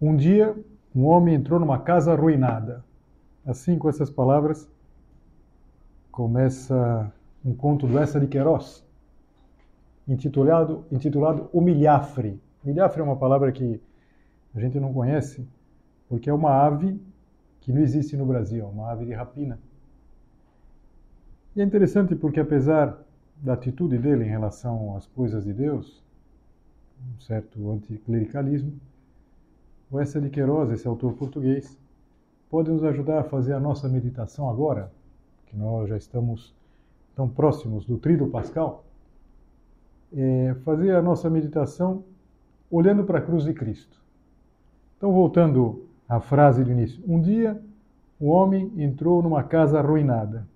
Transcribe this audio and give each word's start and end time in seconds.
Um 0.00 0.16
dia, 0.16 0.56
um 0.94 1.04
homem 1.04 1.34
entrou 1.34 1.60
numa 1.60 1.78
casa 1.78 2.12
arruinada. 2.12 2.82
Assim, 3.44 3.78
com 3.78 3.88
essas 3.88 4.08
palavras, 4.08 4.66
começa 6.10 7.12
um 7.44 7.54
conto 7.54 7.86
do 7.86 7.98
Essa 7.98 8.18
de 8.18 8.26
Queiroz, 8.26 8.84
intitulado, 10.08 10.84
intitulado 10.90 11.50
O 11.52 11.60
Milhafre. 11.60 12.40
Milhafre 12.64 13.00
é 13.00 13.04
uma 13.04 13.16
palavra 13.16 13.52
que 13.52 13.80
a 14.54 14.60
gente 14.60 14.80
não 14.80 14.92
conhece, 14.92 15.46
porque 16.08 16.30
é 16.30 16.32
uma 16.32 16.50
ave 16.50 16.98
que 17.60 17.70
não 17.70 17.82
existe 17.82 18.16
no 18.16 18.24
Brasil, 18.24 18.64
é 18.64 18.68
uma 18.68 18.90
ave 18.90 19.04
de 19.04 19.12
rapina. 19.12 19.58
E 21.54 21.60
é 21.60 21.64
interessante 21.64 22.14
porque, 22.14 22.40
apesar 22.40 22.98
da 23.36 23.52
atitude 23.52 23.98
dele 23.98 24.24
em 24.24 24.28
relação 24.28 24.96
às 24.96 25.06
coisas 25.06 25.44
de 25.44 25.52
Deus, 25.52 26.02
um 27.00 27.20
certo 27.20 27.70
anticlericalismo, 27.70 28.72
o 29.90 29.98
Essa 29.98 30.20
de 30.20 30.30
Queiroz, 30.30 30.70
esse 30.70 30.86
autor 30.86 31.14
português, 31.14 31.78
pode 32.48 32.70
nos 32.70 32.84
ajudar 32.84 33.20
a 33.20 33.24
fazer 33.24 33.52
a 33.52 33.60
nossa 33.60 33.88
meditação 33.88 34.48
agora, 34.48 34.92
que 35.46 35.56
nós 35.56 35.88
já 35.88 35.96
estamos 35.96 36.54
tão 37.14 37.28
próximos 37.28 37.84
do 37.84 37.98
Tríduo 37.98 38.30
Pascal, 38.30 38.84
é 40.12 40.54
fazer 40.64 40.94
a 40.94 41.02
nossa 41.02 41.28
meditação 41.28 42.04
olhando 42.70 43.04
para 43.04 43.18
a 43.18 43.22
cruz 43.22 43.44
de 43.44 43.52
Cristo. 43.52 44.00
Então, 44.96 45.12
voltando 45.12 45.86
à 46.08 46.20
frase 46.20 46.62
do 46.64 46.70
início. 46.70 47.02
Um 47.06 47.20
dia, 47.20 47.60
o 48.18 48.28
homem 48.28 48.72
entrou 48.76 49.22
numa 49.22 49.42
casa 49.42 49.78
arruinada. 49.78 50.46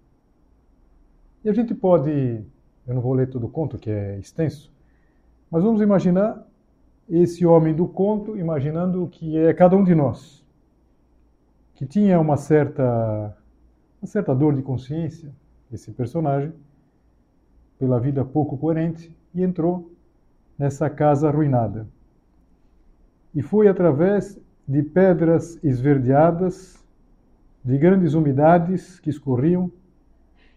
E 1.44 1.48
a 1.48 1.52
gente 1.52 1.74
pode, 1.74 2.44
eu 2.86 2.94
não 2.94 3.00
vou 3.00 3.14
ler 3.14 3.28
todo 3.30 3.46
o 3.46 3.48
conto, 3.48 3.78
que 3.78 3.90
é 3.90 4.18
extenso, 4.18 4.72
mas 5.50 5.62
vamos 5.62 5.80
imaginar 5.80 6.44
esse 7.08 7.44
homem 7.44 7.74
do 7.74 7.86
conto, 7.86 8.36
imaginando 8.36 9.06
que 9.08 9.36
é 9.36 9.52
cada 9.52 9.76
um 9.76 9.84
de 9.84 9.94
nós, 9.94 10.44
que 11.74 11.84
tinha 11.84 12.18
uma 12.20 12.36
certa, 12.36 13.36
uma 14.00 14.06
certa 14.06 14.34
dor 14.34 14.54
de 14.54 14.62
consciência, 14.62 15.30
esse 15.72 15.90
personagem, 15.92 16.52
pela 17.78 18.00
vida 18.00 18.24
pouco 18.24 18.56
coerente, 18.56 19.14
e 19.34 19.42
entrou 19.42 19.90
nessa 20.58 20.88
casa 20.88 21.28
arruinada. 21.28 21.86
E 23.34 23.42
foi 23.42 23.66
através 23.68 24.40
de 24.66 24.82
pedras 24.82 25.62
esverdeadas, 25.62 26.82
de 27.62 27.76
grandes 27.76 28.14
umidades 28.14 29.00
que 29.00 29.10
escorriam, 29.10 29.70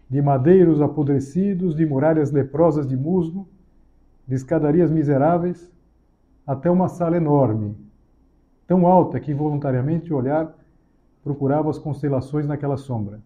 de 0.10 0.22
madeiros 0.22 0.82
apodrecidos, 0.82 1.76
de 1.76 1.86
muralhas 1.86 2.32
leprosas 2.32 2.88
de 2.88 2.96
musgo, 2.96 3.48
de 4.28 4.36
escadarias 4.36 4.92
miseráveis, 4.92 5.72
até 6.48 6.72
uma 6.72 6.88
sala 6.88 7.18
enorme, 7.18 7.76
tão 8.66 8.88
alta 8.88 9.20
que 9.20 9.32
involuntariamente 9.32 10.14
o 10.14 10.16
olhar 10.16 10.56
procurava 11.22 11.70
as 11.70 11.78
constelações 11.78 12.48
naquela 12.48 12.78
sombra. 12.78 13.20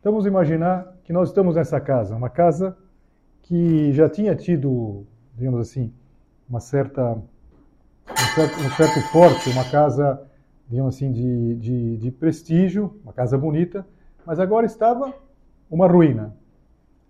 Então 0.00 0.10
vamos 0.10 0.26
imaginar 0.26 0.92
que 1.04 1.12
nós 1.12 1.28
estamos 1.28 1.54
nessa 1.54 1.80
casa, 1.80 2.16
uma 2.16 2.28
casa 2.28 2.76
que 3.42 3.92
já 3.92 4.08
tinha 4.08 4.34
tido, 4.34 5.06
digamos 5.36 5.60
assim, 5.60 5.92
uma 6.50 6.58
certa, 6.58 7.12
um 7.12 8.34
certo, 8.34 8.58
um 8.58 8.70
certo 8.70 9.12
porte, 9.12 9.50
uma 9.50 9.64
casa, 9.64 10.20
digamos 10.68 10.96
assim, 10.96 11.12
de, 11.12 11.54
de, 11.54 11.96
de 11.96 12.10
prestígio, 12.10 12.98
uma 13.04 13.12
casa 13.12 13.38
bonita, 13.38 13.86
mas 14.24 14.40
agora 14.40 14.66
estava 14.66 15.14
uma 15.70 15.86
ruína, 15.86 16.34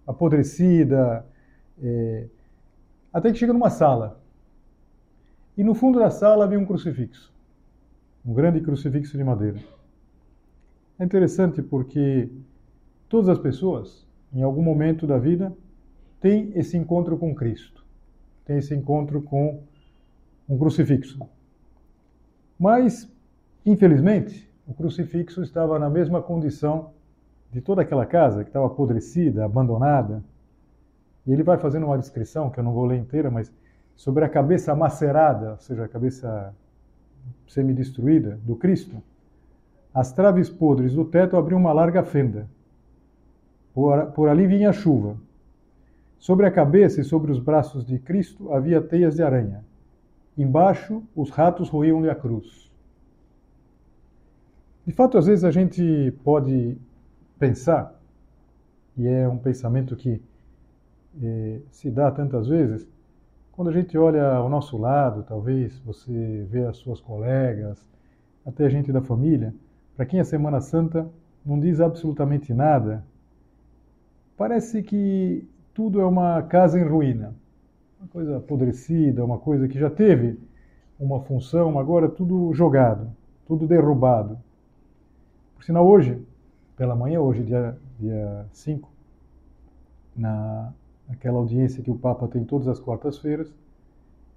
apodrecida, 0.06 1.24
é, 1.82 2.26
até 3.10 3.32
que 3.32 3.38
chega 3.38 3.54
numa 3.54 3.70
sala 3.70 4.25
e 5.56 5.64
no 5.64 5.74
fundo 5.74 5.98
da 5.98 6.10
sala 6.10 6.44
havia 6.44 6.58
um 6.58 6.66
crucifixo, 6.66 7.32
um 8.24 8.34
grande 8.34 8.60
crucifixo 8.60 9.16
de 9.16 9.24
madeira. 9.24 9.58
É 10.98 11.04
interessante 11.04 11.62
porque 11.62 12.30
todas 13.08 13.28
as 13.28 13.38
pessoas, 13.38 14.06
em 14.32 14.42
algum 14.42 14.62
momento 14.62 15.06
da 15.06 15.18
vida, 15.18 15.56
têm 16.20 16.52
esse 16.54 16.76
encontro 16.76 17.16
com 17.16 17.34
Cristo, 17.34 17.84
têm 18.44 18.58
esse 18.58 18.74
encontro 18.74 19.22
com 19.22 19.62
um 20.48 20.58
crucifixo. 20.58 21.18
Mas, 22.58 23.10
infelizmente, 23.64 24.50
o 24.66 24.74
crucifixo 24.74 25.42
estava 25.42 25.78
na 25.78 25.88
mesma 25.88 26.22
condição 26.22 26.92
de 27.52 27.60
toda 27.60 27.82
aquela 27.82 28.04
casa 28.04 28.42
que 28.42 28.50
estava 28.50 28.66
apodrecida, 28.66 29.44
abandonada. 29.44 30.22
E 31.26 31.32
ele 31.32 31.42
vai 31.42 31.58
fazendo 31.58 31.86
uma 31.86 31.98
descrição, 31.98 32.50
que 32.50 32.58
eu 32.58 32.64
não 32.64 32.72
vou 32.72 32.84
ler 32.84 32.98
inteira, 32.98 33.30
mas 33.30 33.52
sobre 33.96 34.24
a 34.24 34.28
cabeça 34.28 34.74
macerada, 34.74 35.52
ou 35.52 35.58
seja, 35.58 35.84
a 35.84 35.88
cabeça 35.88 36.54
semi-destruída 37.48 38.38
do 38.44 38.54
Cristo, 38.54 39.02
as 39.92 40.12
traves 40.12 40.50
podres 40.50 40.94
do 40.94 41.04
teto 41.04 41.36
abriam 41.36 41.58
uma 41.58 41.72
larga 41.72 42.04
fenda. 42.04 42.46
Por, 43.72 44.06
por 44.12 44.28
ali 44.28 44.46
vinha 44.46 44.70
a 44.70 44.72
chuva. 44.72 45.16
Sobre 46.18 46.46
a 46.46 46.50
cabeça 46.50 47.00
e 47.00 47.04
sobre 47.04 47.32
os 47.32 47.38
braços 47.38 47.84
de 47.84 47.98
Cristo 47.98 48.52
havia 48.52 48.80
teias 48.80 49.16
de 49.16 49.22
aranha. 49.22 49.64
Embaixo, 50.36 51.02
os 51.14 51.30
ratos 51.30 51.70
roíam-lhe 51.70 52.10
a 52.10 52.14
cruz. 52.14 52.70
De 54.86 54.92
fato, 54.92 55.16
às 55.16 55.26
vezes 55.26 55.44
a 55.44 55.50
gente 55.50 56.12
pode 56.22 56.76
pensar, 57.38 57.98
e 58.96 59.06
é 59.06 59.28
um 59.28 59.38
pensamento 59.38 59.96
que 59.96 60.22
eh, 61.22 61.60
se 61.70 61.90
dá 61.90 62.10
tantas 62.10 62.46
vezes, 62.48 62.86
quando 63.56 63.68
a 63.68 63.72
gente 63.72 63.96
olha 63.96 64.34
ao 64.34 64.50
nosso 64.50 64.76
lado, 64.76 65.22
talvez 65.22 65.78
você 65.78 66.46
vê 66.50 66.66
as 66.66 66.76
suas 66.76 67.00
colegas, 67.00 67.84
até 68.44 68.66
a 68.66 68.68
gente 68.68 68.92
da 68.92 69.00
família, 69.00 69.54
para 69.96 70.04
quem 70.04 70.20
a 70.20 70.24
Semana 70.24 70.60
Santa 70.60 71.08
não 71.44 71.58
diz 71.58 71.80
absolutamente 71.80 72.52
nada, 72.52 73.02
parece 74.36 74.82
que 74.82 75.48
tudo 75.72 76.02
é 76.02 76.04
uma 76.04 76.42
casa 76.42 76.78
em 76.78 76.84
ruína, 76.84 77.34
uma 77.98 78.08
coisa 78.08 78.36
apodrecida, 78.36 79.24
uma 79.24 79.38
coisa 79.38 79.66
que 79.66 79.78
já 79.78 79.88
teve 79.88 80.38
uma 81.00 81.22
função, 81.22 81.78
agora 81.78 82.10
tudo 82.10 82.52
jogado, 82.52 83.10
tudo 83.46 83.66
derrubado. 83.66 84.38
Por 85.54 85.64
sinal, 85.64 85.86
hoje, 85.86 86.22
pela 86.76 86.94
manhã, 86.94 87.20
hoje, 87.20 87.42
dia 87.42 88.46
5, 88.52 88.90
na 90.14 90.74
aquela 91.08 91.38
audiência 91.38 91.82
que 91.82 91.90
o 91.90 91.98
Papa 91.98 92.28
tem 92.28 92.44
todas 92.44 92.68
as 92.68 92.80
quartas-feiras, 92.80 93.52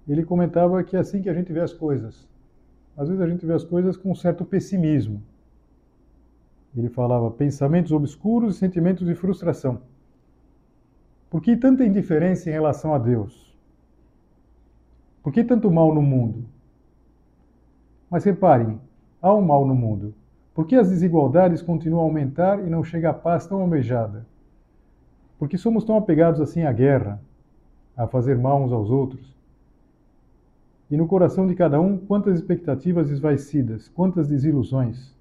ele 0.08 0.24
comentava 0.24 0.82
que 0.82 0.96
é 0.96 1.00
assim 1.00 1.22
que 1.22 1.28
a 1.28 1.34
gente 1.34 1.52
vê 1.52 1.60
as 1.60 1.72
coisas. 1.72 2.28
Às 2.96 3.08
vezes 3.08 3.22
a 3.22 3.28
gente 3.28 3.46
vê 3.46 3.52
as 3.52 3.64
coisas 3.64 3.96
com 3.96 4.10
um 4.10 4.14
certo 4.14 4.44
pessimismo. 4.44 5.22
Ele 6.76 6.88
falava 6.88 7.30
pensamentos 7.30 7.92
obscuros 7.92 8.56
e 8.56 8.58
sentimentos 8.58 9.06
de 9.06 9.14
frustração. 9.14 9.80
Por 11.28 11.40
que 11.40 11.56
tanta 11.56 11.84
indiferença 11.84 12.48
em 12.48 12.52
relação 12.52 12.94
a 12.94 12.98
Deus? 12.98 13.56
Por 15.22 15.32
que 15.32 15.44
tanto 15.44 15.70
mal 15.70 15.94
no 15.94 16.02
mundo? 16.02 16.44
Mas 18.10 18.24
reparem, 18.24 18.80
há 19.22 19.32
um 19.34 19.42
mal 19.42 19.66
no 19.66 19.74
mundo. 19.74 20.14
Por 20.54 20.66
que 20.66 20.74
as 20.74 20.90
desigualdades 20.90 21.62
continuam 21.62 22.02
a 22.02 22.04
aumentar 22.04 22.66
e 22.66 22.70
não 22.70 22.82
chega 22.82 23.10
a 23.10 23.14
paz 23.14 23.46
tão 23.46 23.60
almejada? 23.60 24.26
Porque 25.40 25.56
somos 25.56 25.84
tão 25.84 25.96
apegados 25.96 26.38
assim 26.38 26.64
à 26.64 26.72
guerra, 26.72 27.18
a 27.96 28.06
fazer 28.06 28.36
mal 28.36 28.62
uns 28.62 28.72
aos 28.72 28.90
outros. 28.90 29.34
E 30.90 30.98
no 30.98 31.06
coração 31.06 31.46
de 31.46 31.54
cada 31.54 31.80
um, 31.80 31.96
quantas 31.96 32.38
expectativas 32.38 33.08
esvaecidas, 33.08 33.88
quantas 33.88 34.28
desilusões. 34.28 35.16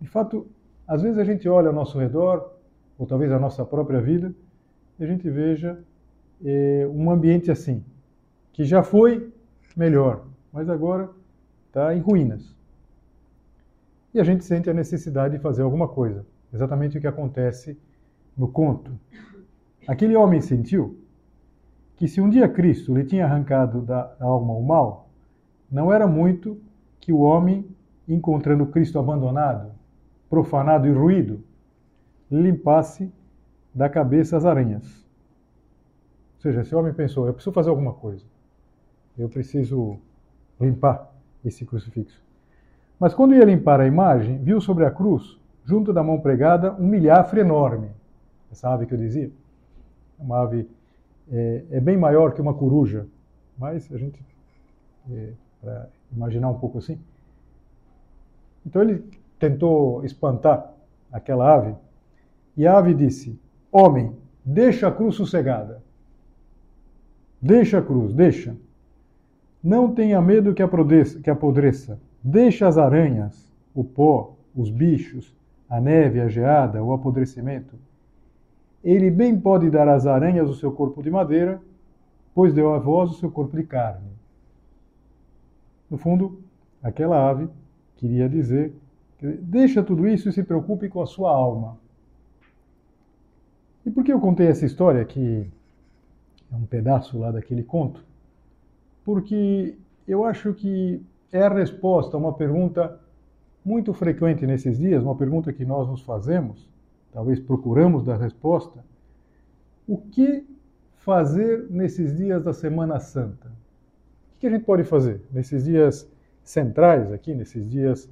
De 0.00 0.08
fato, 0.08 0.46
às 0.88 1.02
vezes 1.02 1.18
a 1.18 1.24
gente 1.24 1.46
olha 1.46 1.68
ao 1.68 1.74
nosso 1.74 1.98
redor, 1.98 2.54
ou 2.98 3.06
talvez 3.06 3.30
a 3.30 3.38
nossa 3.38 3.66
própria 3.66 4.00
vida, 4.00 4.32
e 4.98 5.04
a 5.04 5.06
gente 5.06 5.28
veja 5.28 5.78
é, 6.42 6.88
um 6.90 7.10
ambiente 7.10 7.50
assim, 7.50 7.84
que 8.50 8.64
já 8.64 8.82
foi 8.82 9.30
melhor, 9.76 10.24
mas 10.50 10.70
agora 10.70 11.10
está 11.66 11.94
em 11.94 12.00
ruínas. 12.00 12.56
E 14.14 14.20
a 14.20 14.24
gente 14.24 14.42
sente 14.42 14.70
a 14.70 14.74
necessidade 14.74 15.36
de 15.36 15.42
fazer 15.42 15.60
alguma 15.60 15.86
coisa. 15.86 16.24
Exatamente 16.50 16.96
o 16.96 17.00
que 17.00 17.06
acontece 17.06 17.78
no 18.40 18.48
conto. 18.48 18.98
Aquele 19.86 20.16
homem 20.16 20.40
sentiu 20.40 20.98
que 21.96 22.08
se 22.08 22.22
um 22.22 22.30
dia 22.30 22.48
Cristo 22.48 22.94
lhe 22.94 23.04
tinha 23.04 23.26
arrancado 23.26 23.82
da 23.82 24.16
alma 24.18 24.54
o 24.54 24.62
mal, 24.62 25.10
não 25.70 25.92
era 25.92 26.06
muito 26.06 26.58
que 26.98 27.12
o 27.12 27.20
homem, 27.20 27.66
encontrando 28.08 28.64
Cristo 28.66 28.98
abandonado, 28.98 29.72
profanado 30.30 30.86
e 30.86 30.90
ruído, 30.90 31.44
limpasse 32.30 33.12
da 33.74 33.90
cabeça 33.90 34.38
as 34.38 34.46
aranhas. 34.46 35.06
Ou 36.36 36.40
seja, 36.40 36.62
esse 36.62 36.74
homem 36.74 36.94
pensou: 36.94 37.26
eu 37.26 37.34
preciso 37.34 37.52
fazer 37.52 37.68
alguma 37.68 37.92
coisa. 37.92 38.24
Eu 39.18 39.28
preciso 39.28 39.98
limpar 40.58 41.12
esse 41.44 41.66
crucifixo. 41.66 42.24
Mas 42.98 43.12
quando 43.12 43.34
ia 43.34 43.44
limpar 43.44 43.80
a 43.80 43.86
imagem, 43.86 44.38
viu 44.38 44.62
sobre 44.62 44.86
a 44.86 44.90
cruz, 44.90 45.38
junto 45.62 45.92
da 45.92 46.02
mão 46.02 46.20
pregada, 46.20 46.72
um 46.72 46.86
milhafre 46.86 47.40
enorme. 47.40 47.99
Essa 48.50 48.70
ave 48.70 48.86
que 48.86 48.94
eu 48.94 48.98
dizia. 48.98 49.30
Uma 50.18 50.42
ave 50.42 50.68
é, 51.30 51.64
é 51.70 51.80
bem 51.80 51.96
maior 51.96 52.32
que 52.34 52.40
uma 52.40 52.54
coruja, 52.54 53.06
mas 53.56 53.90
a 53.92 53.96
gente, 53.96 54.20
é, 55.10 55.32
para 55.60 55.88
imaginar 56.12 56.50
um 56.50 56.58
pouco 56.58 56.78
assim. 56.78 56.98
Então 58.66 58.82
ele 58.82 59.04
tentou 59.38 60.04
espantar 60.04 60.72
aquela 61.12 61.54
ave, 61.54 61.74
e 62.56 62.66
a 62.66 62.76
ave 62.76 62.94
disse: 62.94 63.38
Homem, 63.70 64.14
deixa 64.44 64.88
a 64.88 64.92
cruz 64.92 65.14
sossegada. 65.14 65.82
Deixa 67.40 67.78
a 67.78 67.82
cruz, 67.82 68.12
deixa. 68.12 68.54
Não 69.62 69.94
tenha 69.94 70.20
medo 70.20 70.52
que 70.52 70.62
apodreça, 70.62 71.20
que 71.20 71.30
apodreça. 71.30 71.98
Deixa 72.22 72.68
as 72.68 72.76
aranhas, 72.76 73.50
o 73.74 73.82
pó, 73.82 74.34
os 74.54 74.70
bichos, 74.70 75.34
a 75.68 75.80
neve, 75.80 76.20
a 76.20 76.28
geada, 76.28 76.82
o 76.82 76.92
apodrecimento. 76.92 77.74
Ele 78.82 79.10
bem 79.10 79.38
pode 79.38 79.70
dar 79.70 79.88
às 79.88 80.06
aranhas 80.06 80.48
o 80.48 80.54
seu 80.54 80.72
corpo 80.72 81.02
de 81.02 81.10
madeira, 81.10 81.60
pois 82.34 82.54
deu 82.54 82.72
a 82.72 82.78
vós 82.78 83.10
o 83.10 83.14
seu 83.14 83.30
corpo 83.30 83.56
de 83.56 83.64
carne. 83.64 84.08
No 85.90 85.98
fundo, 85.98 86.40
aquela 86.82 87.28
ave 87.28 87.48
queria 87.96 88.28
dizer: 88.28 88.72
deixa 89.42 89.82
tudo 89.82 90.06
isso 90.06 90.28
e 90.28 90.32
se 90.32 90.42
preocupe 90.42 90.88
com 90.88 91.02
a 91.02 91.06
sua 91.06 91.30
alma. 91.30 91.76
E 93.84 93.90
por 93.90 94.04
que 94.04 94.12
eu 94.12 94.20
contei 94.20 94.46
essa 94.46 94.64
história, 94.64 95.04
que 95.04 95.50
é 96.52 96.56
um 96.56 96.64
pedaço 96.64 97.18
lá 97.18 97.30
daquele 97.30 97.62
conto? 97.62 98.04
Porque 99.04 99.76
eu 100.06 100.24
acho 100.24 100.54
que 100.54 101.02
é 101.32 101.42
a 101.42 101.52
resposta 101.52 102.16
a 102.16 102.20
uma 102.20 102.32
pergunta 102.32 103.00
muito 103.64 103.92
frequente 103.92 104.46
nesses 104.46 104.78
dias, 104.78 105.02
uma 105.02 105.16
pergunta 105.16 105.52
que 105.52 105.64
nós 105.64 105.88
nos 105.88 106.02
fazemos, 106.02 106.69
talvez 107.12 107.40
procuramos 107.40 108.04
dar 108.04 108.16
resposta. 108.16 108.84
O 109.86 109.98
que 109.98 110.46
fazer 110.96 111.66
nesses 111.70 112.16
dias 112.16 112.44
da 112.44 112.52
Semana 112.52 113.00
Santa? 113.00 113.48
O 113.48 114.40
que 114.40 114.46
a 114.46 114.50
gente 114.50 114.64
pode 114.64 114.84
fazer 114.84 115.22
nesses 115.32 115.64
dias 115.64 116.08
centrais 116.42 117.12
aqui, 117.12 117.34
nesses 117.34 117.68
dias 117.68 118.08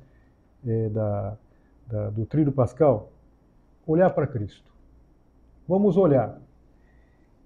eh, 0.66 0.88
da, 0.90 1.36
da, 1.86 2.10
do 2.10 2.26
Tríduo 2.26 2.52
Pascal? 2.52 3.10
Olhar 3.86 4.10
para 4.10 4.26
Cristo. 4.26 4.70
Vamos 5.66 5.96
olhar. 5.96 6.40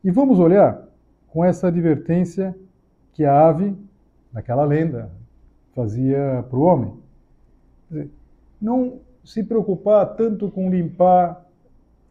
E 0.02 0.10
vamos 0.10 0.38
olhar 0.38 0.88
com 1.28 1.44
essa 1.44 1.69
advertência 1.69 2.55
que 3.12 3.25
a 3.25 3.48
ave, 3.48 3.76
naquela 4.32 4.64
lenda, 4.64 5.10
fazia 5.75 6.44
para 6.48 6.58
o 6.58 6.62
homem. 6.62 6.94
Não 8.60 9.00
se 9.25 9.43
preocupar 9.43 10.14
tanto 10.16 10.50
com 10.50 10.70
limpar 10.70 11.41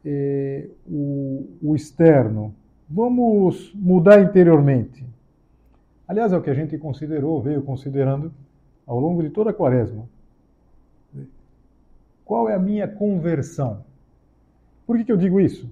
eh, 0.05 0.67
o, 0.87 1.47
o 1.61 1.75
externo. 1.75 2.53
Vamos 2.89 3.73
mudar 3.73 4.21
interiormente. 4.21 5.05
Aliás, 6.07 6.33
é 6.33 6.37
o 6.37 6.41
que 6.41 6.49
a 6.49 6.53
gente 6.53 6.77
considerou, 6.77 7.41
veio 7.41 7.61
considerando 7.61 8.33
ao 8.85 8.99
longo 8.99 9.21
de 9.21 9.29
toda 9.29 9.51
a 9.51 9.53
quaresma. 9.53 10.07
Qual 12.25 12.49
é 12.49 12.53
a 12.53 12.59
minha 12.59 12.87
conversão? 12.87 13.83
Por 14.85 14.97
que, 14.97 15.05
que 15.05 15.11
eu 15.11 15.17
digo 15.17 15.39
isso? 15.39 15.69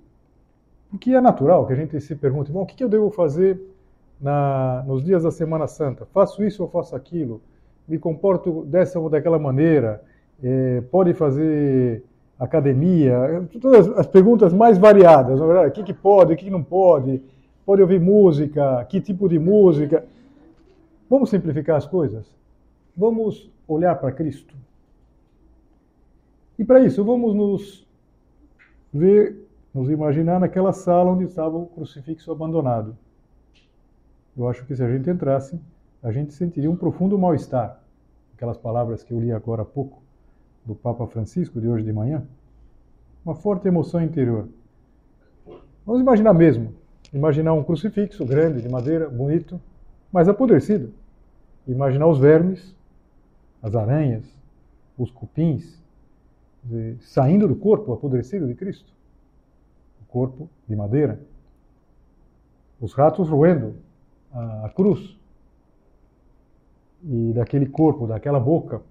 Porque 0.90 1.12
é 1.12 1.22
natural 1.22 1.66
que 1.68 1.74
a 1.74 1.76
gente 1.76 2.00
se 2.00 2.16
pergunte: 2.16 2.52
bom, 2.52 2.62
o 2.62 2.66
que, 2.66 2.76
que 2.76 2.84
eu 2.84 2.90
devo 2.90 3.10
fazer 3.12 3.60
na, 4.20 4.84
nos 4.88 5.04
dias 5.04 5.24
da 5.24 5.32
Semana 5.32 5.68
Santa? 5.68 6.06
Faço 6.08 6.44
isso 6.44 6.64
ou 6.64 6.70
faço 6.70 6.96
aquilo? 6.96 7.42
Me 7.88 7.98
comporto 7.98 8.66
dessa 8.66 9.00
ou 9.00 9.10
daquela 9.10 9.40
maneira? 9.40 10.04
É, 10.42 10.82
pode 10.90 11.14
fazer 11.14 12.04
academia? 12.40 13.48
Todas 13.62 13.90
as 13.90 14.08
perguntas 14.08 14.54
mais 14.54 14.78
variadas, 14.78 15.40
na 15.40 15.46
verdade. 15.46 15.70
O 15.70 15.72
que, 15.74 15.84
que 15.84 15.94
pode, 15.94 16.34
o 16.34 16.38
que, 16.38 16.46
que 16.46 16.52
não 16.52 16.64
pode? 16.64 17.22
Pode 17.66 17.82
ouvir 17.82 18.00
música? 18.00 18.86
Que 18.86 19.02
tipo 19.02 19.28
de 19.28 19.38
música? 19.38 20.06
Vamos 21.10 21.30
simplificar 21.30 21.76
as 21.76 21.86
coisas? 21.86 22.34
Vamos 22.96 23.52
olhar 23.68 23.96
para 23.96 24.12
Cristo? 24.12 24.56
E 26.58 26.64
para 26.64 26.80
isso, 26.82 27.04
vamos 27.04 27.36
nos 27.36 27.88
ver, 28.94 29.48
nos 29.74 29.90
imaginar 29.90 30.40
naquela 30.40 30.74
sala 30.74 31.12
onde 31.12 31.26
estava 31.26 31.58
o 31.58 31.68
crucifixo 31.68 32.32
abandonado. 32.32 32.98
Eu 34.36 34.48
acho 34.48 34.66
que 34.66 34.76
se 34.76 34.84
a 34.84 34.90
gente 34.90 35.10
entrasse, 35.10 35.60
a 36.02 36.12
gente 36.12 36.34
sentiria 36.34 36.72
um 36.72 36.76
profundo 36.76 37.18
mal-estar. 37.18 37.82
Aquelas 38.36 38.58
palavras 38.58 39.04
que 39.04 39.14
eu 39.14 39.20
li 39.20 39.32
agora 39.32 39.64
há 39.64 39.66
pouco 39.66 40.02
do 40.66 40.76
Papa 40.76 41.06
Francisco, 41.08 41.60
de 41.60 41.68
hoje 41.68 41.84
de 41.84 41.92
manhã. 41.94 42.24
Uma 43.26 43.36
forte 43.36 43.68
emoção 43.68 44.02
interior. 44.02 44.48
Vamos 45.86 46.02
imaginar 46.02 46.34
mesmo. 46.34 46.74
Imaginar 47.12 47.54
um 47.54 47.64
crucifixo 47.64 48.26
grande, 48.26 48.62
de 48.62 48.70
madeira, 48.70 49.10
bonito, 49.10 49.60
mas 50.12 50.28
apodrecido. 50.30 50.94
Imaginar 51.68 52.08
os 52.08 52.20
vermes, 52.20 52.76
as 53.62 53.76
aranhas, 53.76 54.24
os 54.98 55.10
cupins, 55.12 55.82
saindo 57.00 57.48
do 57.48 57.56
corpo 57.56 57.94
apodrecido 57.94 58.48
de 58.48 58.54
Cristo. 58.54 58.94
O 60.02 60.06
corpo 60.06 60.50
de 60.68 60.76
madeira. 60.76 61.20
Os 62.80 62.94
ratos 62.94 63.28
roendo 63.28 63.76
a 64.32 64.70
cruz 64.74 65.18
e 67.04 67.34
daquele 67.34 67.66
corpo, 67.66 68.06
daquela 68.06 68.40
boca, 68.40 68.82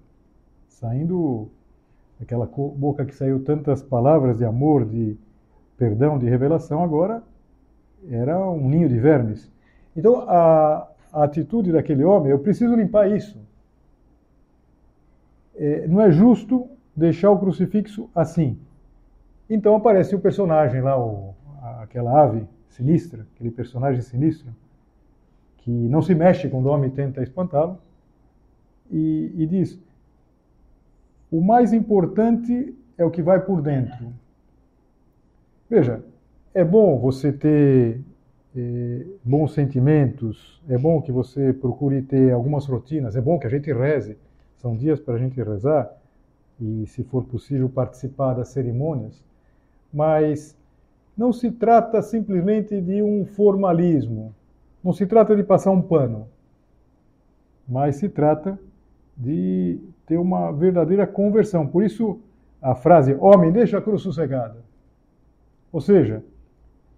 saindo, 0.67 1.49
aquela 2.21 2.45
boca 2.45 3.05
que 3.05 3.15
saiu 3.15 3.43
tantas 3.43 3.81
palavras 3.81 4.37
de 4.37 4.45
amor, 4.45 4.85
de 4.85 5.17
perdão, 5.77 6.19
de 6.19 6.27
revelação, 6.27 6.83
agora 6.83 7.23
era 8.09 8.39
um 8.49 8.69
ninho 8.69 8.89
de 8.89 8.99
vermes. 8.99 9.51
Então, 9.95 10.21
a, 10.29 10.87
a 11.11 11.23
atitude 11.23 11.71
daquele 11.71 12.03
homem, 12.03 12.31
eu 12.31 12.39
preciso 12.39 12.75
limpar 12.75 13.09
isso. 13.09 13.39
É, 15.55 15.87
não 15.87 16.01
é 16.01 16.11
justo 16.11 16.69
deixar 16.95 17.31
o 17.31 17.39
crucifixo 17.39 18.09
assim. 18.13 18.57
Então 19.49 19.75
aparece 19.75 20.15
o 20.15 20.19
personagem 20.19 20.81
lá, 20.81 20.97
o, 20.97 21.33
aquela 21.81 22.21
ave 22.21 22.45
sinistra, 22.69 23.25
aquele 23.35 23.49
personagem 23.49 24.01
sinistro, 24.01 24.53
que 25.57 25.71
não 25.71 26.01
se 26.01 26.13
mexe 26.13 26.47
quando 26.49 26.67
o 26.67 26.69
homem 26.69 26.89
tenta 26.89 27.21
espantá-lo, 27.23 27.79
e, 28.91 29.33
e 29.35 29.45
diz: 29.47 29.79
o 31.31 31.41
mais 31.41 31.73
importante 31.73 32.75
é 32.97 33.05
o 33.05 33.11
que 33.11 33.21
vai 33.21 33.39
por 33.39 33.61
dentro. 33.61 34.13
Veja, 35.69 36.03
é 36.53 36.63
bom 36.63 36.97
você 36.97 37.31
ter 37.31 38.01
é, 38.55 39.05
bons 39.23 39.53
sentimentos, 39.53 40.61
é 40.67 40.77
bom 40.77 41.01
que 41.01 41.11
você 41.11 41.53
procure 41.53 42.01
ter 42.01 42.31
algumas 42.31 42.65
rotinas, 42.65 43.15
é 43.15 43.21
bom 43.21 43.37
que 43.37 43.47
a 43.47 43.49
gente 43.49 43.71
reze, 43.71 44.17
são 44.57 44.75
dias 44.75 44.99
para 44.99 45.13
a 45.13 45.17
gente 45.17 45.41
rezar 45.41 45.95
e, 46.59 46.85
se 46.87 47.03
for 47.03 47.23
possível, 47.23 47.69
participar 47.69 48.33
das 48.33 48.49
cerimônias, 48.49 49.23
mas 49.93 50.57
não 51.15 51.31
se 51.31 51.51
trata 51.51 52.01
simplesmente 52.01 52.81
de 52.81 53.01
um 53.01 53.25
formalismo, 53.25 54.33
não 54.83 54.91
se 54.91 55.05
trata 55.05 55.35
de 55.35 55.43
passar 55.43 55.71
um 55.71 55.81
pano, 55.81 56.27
mas 57.67 57.97
se 57.97 58.09
trata 58.09 58.59
de 59.15 59.79
ter 60.09 60.17
uma 60.17 60.51
verdadeira 60.51 61.05
conversão. 61.05 61.67
Por 61.67 61.83
isso, 61.83 62.19
a 62.59 62.73
frase, 62.73 63.15
homem, 63.19 63.51
deixa 63.51 63.77
a 63.77 63.81
cruz 63.81 64.01
sossegada. 64.01 64.57
Ou 65.71 65.79
seja, 65.79 66.23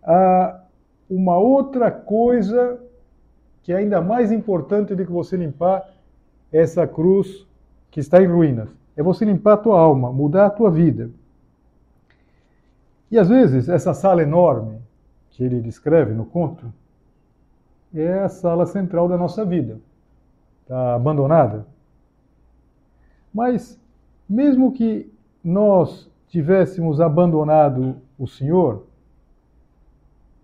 a, 0.01 0.61
uma 1.09 1.37
outra 1.37 1.91
coisa 1.91 2.79
que 3.61 3.73
é 3.73 3.75
ainda 3.75 3.99
mais 3.99 4.31
importante 4.31 4.95
do 4.95 5.05
que 5.05 5.11
você 5.11 5.35
limpar 5.35 5.87
essa 6.53 6.87
cruz 6.87 7.45
que 7.91 7.99
está 7.99 8.23
em 8.23 8.27
ruínas. 8.27 8.69
É 8.95 9.03
você 9.03 9.25
limpar 9.25 9.53
a 9.53 9.57
tua 9.57 9.77
alma, 9.77 10.09
mudar 10.09 10.45
a 10.45 10.49
tua 10.49 10.71
vida. 10.71 11.09
E 13.11 13.19
às 13.19 13.27
vezes, 13.27 13.67
essa 13.67 13.93
sala 13.93 14.23
enorme 14.23 14.79
que 15.31 15.43
ele 15.43 15.59
descreve 15.59 16.13
no 16.13 16.25
conto 16.25 16.73
é 17.93 18.19
a 18.19 18.29
sala 18.29 18.65
central 18.65 19.09
da 19.09 19.17
nossa 19.17 19.43
vida. 19.43 19.79
Está 20.61 20.95
abandonada. 20.95 21.65
Mas, 23.33 23.79
mesmo 24.27 24.71
que 24.71 25.11
nós 25.43 26.09
tivéssemos 26.27 27.01
abandonado 27.01 27.97
o 28.17 28.27
Senhor, 28.27 28.85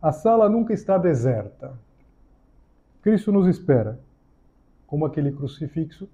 a 0.01 0.11
sala 0.11 0.49
nunca 0.49 0.73
está 0.73 0.97
deserta. 0.97 1.73
Cristo 3.01 3.31
nos 3.31 3.47
espera, 3.47 3.99
como 4.85 5.05
aquele 5.05 5.31
crucifixo 5.31 6.07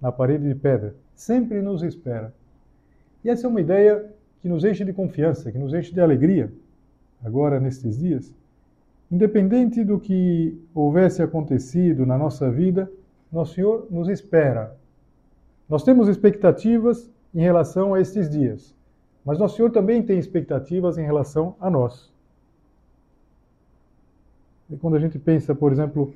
na 0.00 0.10
parede 0.10 0.48
de 0.48 0.54
pedra. 0.54 0.94
Sempre 1.14 1.62
nos 1.62 1.82
espera. 1.82 2.34
E 3.24 3.30
essa 3.30 3.46
é 3.46 3.50
uma 3.50 3.60
ideia 3.60 4.10
que 4.40 4.48
nos 4.48 4.64
enche 4.64 4.84
de 4.84 4.92
confiança, 4.92 5.52
que 5.52 5.58
nos 5.58 5.72
enche 5.72 5.92
de 5.92 6.00
alegria, 6.00 6.52
agora 7.24 7.60
nestes 7.60 7.98
dias. 7.98 8.34
Independente 9.10 9.84
do 9.84 10.00
que 10.00 10.58
houvesse 10.74 11.22
acontecido 11.22 12.04
na 12.04 12.18
nossa 12.18 12.50
vida, 12.50 12.90
nosso 13.30 13.54
Senhor 13.54 13.86
nos 13.90 14.08
espera. 14.08 14.76
Nós 15.72 15.82
temos 15.82 16.06
expectativas 16.06 17.10
em 17.34 17.40
relação 17.40 17.94
a 17.94 18.00
estes 18.02 18.28
dias, 18.28 18.74
mas 19.24 19.38
nosso 19.38 19.56
Senhor 19.56 19.70
também 19.70 20.02
tem 20.02 20.18
expectativas 20.18 20.98
em 20.98 21.02
relação 21.02 21.56
a 21.58 21.70
nós. 21.70 22.12
E 24.68 24.76
quando 24.76 24.96
a 24.96 24.98
gente 24.98 25.18
pensa, 25.18 25.54
por 25.54 25.72
exemplo, 25.72 26.12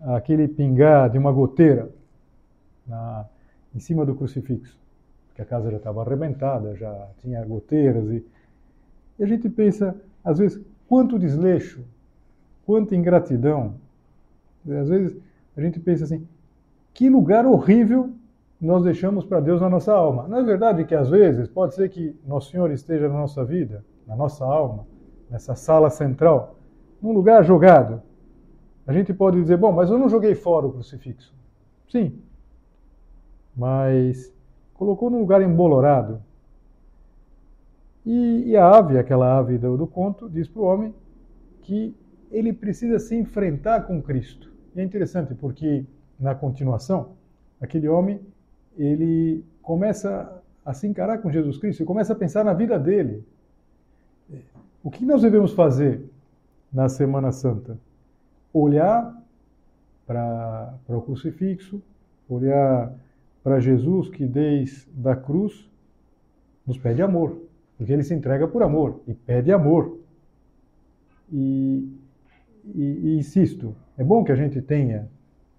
aquele 0.00 0.46
pingar 0.46 1.10
de 1.10 1.18
uma 1.18 1.32
goteira 1.32 1.90
na, 2.86 3.26
em 3.74 3.80
cima 3.80 4.06
do 4.06 4.14
crucifixo, 4.14 4.78
que 5.34 5.42
a 5.42 5.44
casa 5.44 5.72
já 5.72 5.78
estava 5.78 6.02
arrebentada, 6.02 6.76
já 6.76 7.08
tinha 7.20 7.44
goteiras. 7.44 8.08
E, 8.12 8.24
e 9.18 9.24
a 9.24 9.26
gente 9.26 9.48
pensa, 9.48 9.92
às 10.22 10.38
vezes, 10.38 10.64
quanto 10.86 11.18
desleixo, 11.18 11.82
quanta 12.64 12.94
ingratidão. 12.94 13.74
Às 14.64 14.88
vezes 14.88 15.16
a 15.56 15.60
gente 15.60 15.80
pensa 15.80 16.04
assim, 16.04 16.24
que 16.94 17.10
lugar 17.10 17.44
horrível 17.44 18.14
nós 18.60 18.84
deixamos 18.84 19.24
para 19.24 19.40
Deus 19.40 19.60
na 19.60 19.70
nossa 19.70 19.92
alma. 19.92 20.28
Não 20.28 20.38
é 20.38 20.42
verdade 20.44 20.84
que 20.84 20.94
às 20.94 21.08
vezes 21.08 21.48
pode 21.48 21.74
ser 21.74 21.88
que 21.88 22.14
Nosso 22.26 22.50
Senhor 22.50 22.70
esteja 22.70 23.08
na 23.08 23.14
nossa 23.14 23.44
vida, 23.44 23.84
na 24.06 24.14
nossa 24.14 24.44
alma, 24.44 24.86
nessa 25.30 25.54
sala 25.54 25.88
central, 25.88 26.56
num 27.00 27.12
lugar 27.12 27.42
jogado. 27.42 28.02
A 28.86 28.92
gente 28.92 29.14
pode 29.14 29.40
dizer, 29.40 29.56
bom, 29.56 29.72
mas 29.72 29.88
eu 29.90 29.98
não 29.98 30.08
joguei 30.08 30.34
fora 30.34 30.66
o 30.66 30.72
crucifixo. 30.72 31.34
Sim, 31.88 32.20
mas 33.56 34.32
colocou 34.74 35.08
num 35.08 35.20
lugar 35.20 35.40
embolorado. 35.40 36.22
E, 38.04 38.44
e 38.46 38.56
a 38.56 38.68
ave, 38.68 38.98
aquela 38.98 39.38
ave 39.38 39.56
do, 39.58 39.76
do 39.76 39.86
conto, 39.86 40.28
diz 40.28 40.48
para 40.48 40.62
o 40.62 40.64
homem 40.64 40.94
que 41.62 41.94
ele 42.30 42.52
precisa 42.52 42.98
se 42.98 43.14
enfrentar 43.14 43.82
com 43.82 44.02
Cristo. 44.02 44.50
E 44.74 44.80
é 44.80 44.84
interessante 44.84 45.34
porque, 45.34 45.84
na 46.18 46.34
continuação, 46.34 47.12
aquele 47.60 47.88
homem 47.88 48.20
ele 48.76 49.44
começa 49.62 50.40
a 50.64 50.72
se 50.72 50.86
encarar 50.86 51.18
com 51.18 51.30
Jesus 51.30 51.58
Cristo 51.58 51.82
e 51.82 51.86
começa 51.86 52.12
a 52.12 52.16
pensar 52.16 52.44
na 52.44 52.52
vida 52.52 52.78
dele. 52.78 53.24
O 54.82 54.90
que 54.90 55.04
nós 55.04 55.22
devemos 55.22 55.52
fazer 55.52 56.02
na 56.72 56.88
Semana 56.88 57.32
Santa? 57.32 57.78
Olhar 58.52 59.14
para 60.06 60.74
o 60.88 61.02
crucifixo, 61.02 61.82
olhar 62.28 62.92
para 63.42 63.60
Jesus 63.60 64.08
que 64.08 64.26
desde 64.26 64.88
da 64.90 65.14
cruz 65.14 65.68
nos 66.66 66.78
pede 66.78 67.02
amor, 67.02 67.36
porque 67.76 67.92
ele 67.92 68.02
se 68.02 68.14
entrega 68.14 68.46
por 68.46 68.62
amor 68.62 69.00
e 69.06 69.14
pede 69.14 69.52
amor. 69.52 69.98
E, 71.32 71.88
e, 72.74 72.82
e, 72.82 73.18
insisto, 73.18 73.74
é 73.96 74.04
bom 74.04 74.24
que 74.24 74.32
a 74.32 74.36
gente 74.36 74.60
tenha 74.60 75.08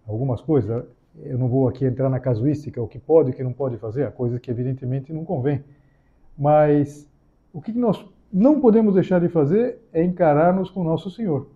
algumas 0.08 0.42
coisas. 0.42 0.86
Eu 1.18 1.38
não 1.38 1.48
vou 1.48 1.68
aqui 1.68 1.86
entrar 1.86 2.10
na 2.10 2.20
casuística, 2.20 2.82
o 2.82 2.88
que 2.88 3.00
pode 3.00 3.30
e 3.30 3.34
o 3.34 3.36
que 3.36 3.44
não 3.44 3.54
pode 3.54 3.78
fazer, 3.78 4.06
a 4.06 4.12
coisa 4.12 4.40
que 4.40 4.50
evidentemente 4.50 5.12
não 5.12 5.26
convém. 5.26 5.64
Mas 6.38 7.10
o 7.54 7.62
que 7.62 7.72
nós 7.74 8.04
não 8.32 8.62
podemos 8.62 8.94
deixar 8.94 9.20
de 9.20 9.28
fazer 9.28 9.80
é 9.92 10.04
encarar-nos 10.04 10.70
com 10.70 10.84
nosso 10.84 11.12
Senhor. 11.12 11.50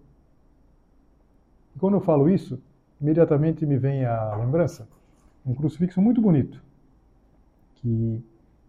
E 1.75 1.79
quando 1.79 1.95
eu 1.95 2.01
falo 2.01 2.29
isso, 2.29 2.61
imediatamente 2.99 3.65
me 3.65 3.77
vem 3.77 4.05
a 4.05 4.35
lembrança 4.35 4.87
um 5.45 5.53
crucifixo 5.53 6.01
muito 6.01 6.19
bonito, 6.19 6.61
que 7.75 8.19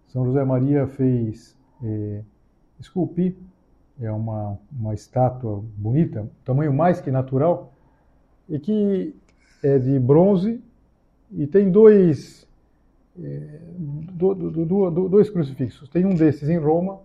São 0.09 0.27
José 0.27 0.45
Maria 0.45 0.87
fez 0.87 1.57
é, 1.83 2.23
esculpir. 2.79 3.35
É 3.99 4.13
uma, 4.13 4.59
uma 4.71 4.93
estátua 4.93 5.65
bonita, 5.75 6.29
tamanho 6.45 6.71
mais 6.71 7.01
que 7.01 7.11
natural, 7.11 7.73
e 8.47 8.59
que 8.59 9.17
é 9.63 9.79
de 9.79 9.99
bronze 9.99 10.63
e 11.37 11.47
tem 11.47 11.71
dois, 11.71 12.49
é, 13.23 13.61
do, 14.11 14.35
do, 14.35 14.91
do, 14.91 15.09
dois 15.09 15.29
crucifixos. 15.29 15.87
Tem 15.91 16.07
um 16.07 16.15
desses 16.15 16.49
em 16.49 16.57
Roma 16.57 16.99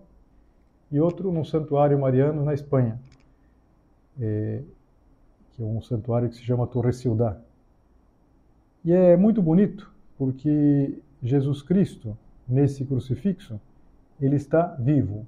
e 0.90 0.98
outro 0.98 1.30
no 1.30 1.44
Santuário 1.44 1.98
Mariano, 1.98 2.42
na 2.42 2.54
Espanha, 2.54 2.98
é, 4.18 4.62
que 5.50 5.62
é 5.62 5.66
um 5.66 5.82
santuário 5.82 6.30
que 6.30 6.36
se 6.36 6.42
chama 6.42 6.66
Torre 6.66 6.94
Ciudad. 6.94 7.38
E 8.82 8.90
é 8.90 9.18
muito 9.18 9.42
bonito 9.42 9.92
porque 10.16 10.98
Jesus 11.22 11.60
Cristo, 11.60 12.16
nesse 12.48 12.86
crucifixo, 12.86 13.60
ele 14.18 14.36
está 14.36 14.74
vivo. 14.78 15.26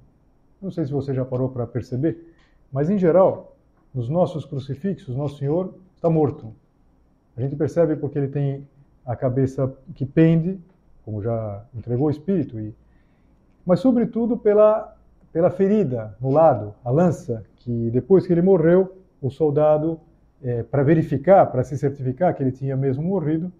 Não 0.59 0.71
sei 0.71 0.83
se 0.83 0.91
você 0.91 1.13
já 1.13 1.23
parou 1.23 1.49
para 1.49 1.67
perceber, 1.67 2.33
mas 2.71 2.89
em 2.89 2.97
geral, 2.97 3.55
nos 3.93 4.09
nossos 4.09 4.45
crucifixos, 4.45 5.15
Nosso 5.15 5.37
Senhor 5.37 5.75
está 5.95 6.09
morto. 6.09 6.51
A 7.37 7.41
gente 7.41 7.55
percebe 7.55 7.95
porque 7.95 8.17
ele 8.17 8.29
tem 8.29 8.67
a 9.05 9.15
cabeça 9.15 9.71
que 9.93 10.05
pende, 10.05 10.59
como 11.03 11.21
já 11.21 11.63
entregou 11.73 12.07
o 12.07 12.11
Espírito, 12.11 12.59
e... 12.59 12.73
mas 13.65 13.79
sobretudo 13.79 14.35
pela, 14.35 14.95
pela 15.31 15.51
ferida 15.51 16.15
no 16.19 16.31
lado, 16.31 16.73
a 16.83 16.89
lança, 16.89 17.43
que 17.57 17.89
depois 17.91 18.25
que 18.25 18.33
ele 18.33 18.41
morreu, 18.41 18.97
o 19.21 19.29
soldado 19.29 19.99
é, 20.43 20.63
para 20.63 20.83
verificar, 20.83 21.45
para 21.47 21.63
se 21.63 21.77
certificar 21.77 22.33
que 22.35 22.43
ele 22.43 22.51
tinha 22.51 22.75
mesmo 22.75 23.03
morrido, 23.03 23.51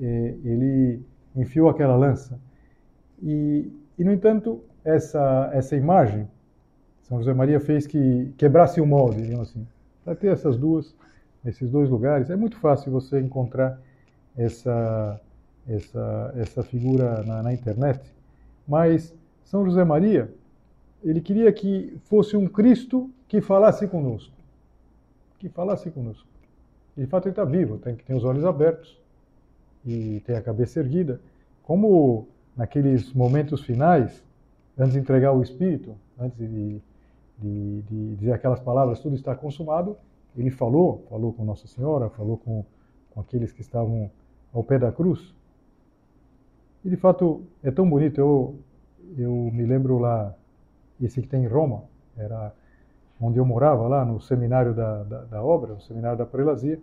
é, 0.00 0.34
ele 0.44 1.02
enfiou 1.34 1.68
aquela 1.68 1.96
lança. 1.96 2.38
E, 3.22 3.70
e, 3.98 4.04
no 4.04 4.12
entanto, 4.12 4.62
essa, 4.84 5.50
essa 5.52 5.76
imagem, 5.76 6.28
São 7.02 7.18
José 7.18 7.32
Maria 7.32 7.60
fez 7.60 7.86
que 7.86 8.32
quebrasse 8.36 8.80
o 8.80 8.86
molde, 8.86 9.22
digamos 9.22 9.50
assim. 9.50 9.66
Para 10.04 10.14
ter 10.14 10.28
essas 10.28 10.56
duas, 10.56 10.94
esses 11.44 11.70
dois 11.70 11.90
lugares, 11.90 12.30
é 12.30 12.36
muito 12.36 12.58
fácil 12.58 12.92
você 12.92 13.20
encontrar 13.20 13.80
essa, 14.36 15.20
essa, 15.68 16.34
essa 16.36 16.62
figura 16.62 17.22
na, 17.22 17.42
na 17.42 17.52
internet. 17.52 18.00
Mas 18.66 19.14
São 19.44 19.64
José 19.64 19.84
Maria, 19.84 20.30
ele 21.02 21.20
queria 21.20 21.52
que 21.52 21.96
fosse 22.04 22.36
um 22.36 22.46
Cristo 22.46 23.10
que 23.28 23.40
falasse 23.40 23.86
conosco 23.86 24.36
que 25.38 25.48
falasse 25.48 25.90
conosco. 25.90 26.26
E 26.96 27.02
de 27.02 27.06
fato 27.06 27.26
ele 27.26 27.32
está 27.32 27.44
vivo, 27.44 27.78
tem, 27.78 27.94
tem 27.94 28.16
os 28.16 28.24
olhos 28.24 28.44
abertos 28.44 28.98
e 29.84 30.20
tem 30.24 30.36
a 30.36 30.42
cabeça 30.42 30.80
erguida. 30.80 31.20
Como 31.62 32.26
naqueles 32.56 33.12
momentos 33.12 33.62
finais, 33.62 34.24
antes 34.78 34.94
de 34.94 34.98
entregar 34.98 35.32
o 35.32 35.42
Espírito, 35.42 35.94
antes 36.18 36.38
de, 36.38 36.80
de, 37.38 37.82
de 37.82 38.16
dizer 38.16 38.32
aquelas 38.32 38.60
palavras, 38.60 39.00
tudo 39.00 39.14
está 39.14 39.34
consumado, 39.34 39.96
ele 40.36 40.50
falou, 40.50 41.04
falou 41.08 41.32
com 41.32 41.44
Nossa 41.44 41.66
Senhora, 41.66 42.08
falou 42.10 42.38
com, 42.38 42.64
com 43.10 43.20
aqueles 43.20 43.52
que 43.52 43.60
estavam 43.60 44.10
ao 44.52 44.62
pé 44.62 44.78
da 44.78 44.90
cruz. 44.92 45.34
E 46.84 46.90
de 46.90 46.96
fato 46.96 47.42
é 47.62 47.70
tão 47.70 47.88
bonito. 47.88 48.18
Eu, 48.18 48.58
eu 49.16 49.50
me 49.52 49.64
lembro 49.64 49.98
lá, 49.98 50.34
esse 51.00 51.20
que 51.20 51.28
tem 51.28 51.44
em 51.44 51.48
Roma, 51.48 51.84
era 52.16 52.52
onde 53.20 53.38
eu 53.38 53.44
morava, 53.44 53.88
lá 53.88 54.04
no 54.04 54.20
seminário 54.20 54.74
da, 54.74 55.02
da, 55.02 55.24
da 55.24 55.42
obra, 55.42 55.74
no 55.74 55.80
seminário 55.80 56.18
da 56.18 56.26
prelazia, 56.26 56.80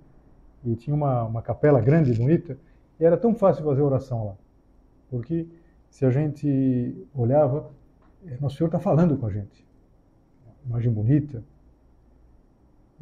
e 0.63 0.75
tinha 0.75 0.95
uma, 0.95 1.23
uma 1.23 1.41
capela 1.41 1.79
grande 1.79 2.13
bonita, 2.13 2.57
e 2.99 3.05
era 3.05 3.17
tão 3.17 3.35
fácil 3.35 3.63
fazer 3.63 3.81
oração 3.81 4.25
lá, 4.25 4.35
porque 5.09 5.47
se 5.89 6.05
a 6.05 6.09
gente 6.09 7.07
olhava, 7.13 7.69
é, 8.25 8.37
Nosso 8.39 8.57
Senhor 8.57 8.67
está 8.67 8.79
falando 8.79 9.15
com 9.17 9.27
a 9.27 9.29
gente. 9.29 9.63
Imagem 10.65 10.91
bonita. 10.91 11.43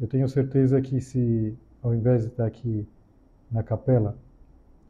Eu 0.00 0.06
tenho 0.06 0.28
certeza 0.28 0.80
que 0.80 1.00
se, 1.00 1.56
ao 1.80 1.94
invés 1.94 2.22
de 2.22 2.28
estar 2.28 2.44
aqui 2.44 2.86
na 3.50 3.62
capela, 3.62 4.16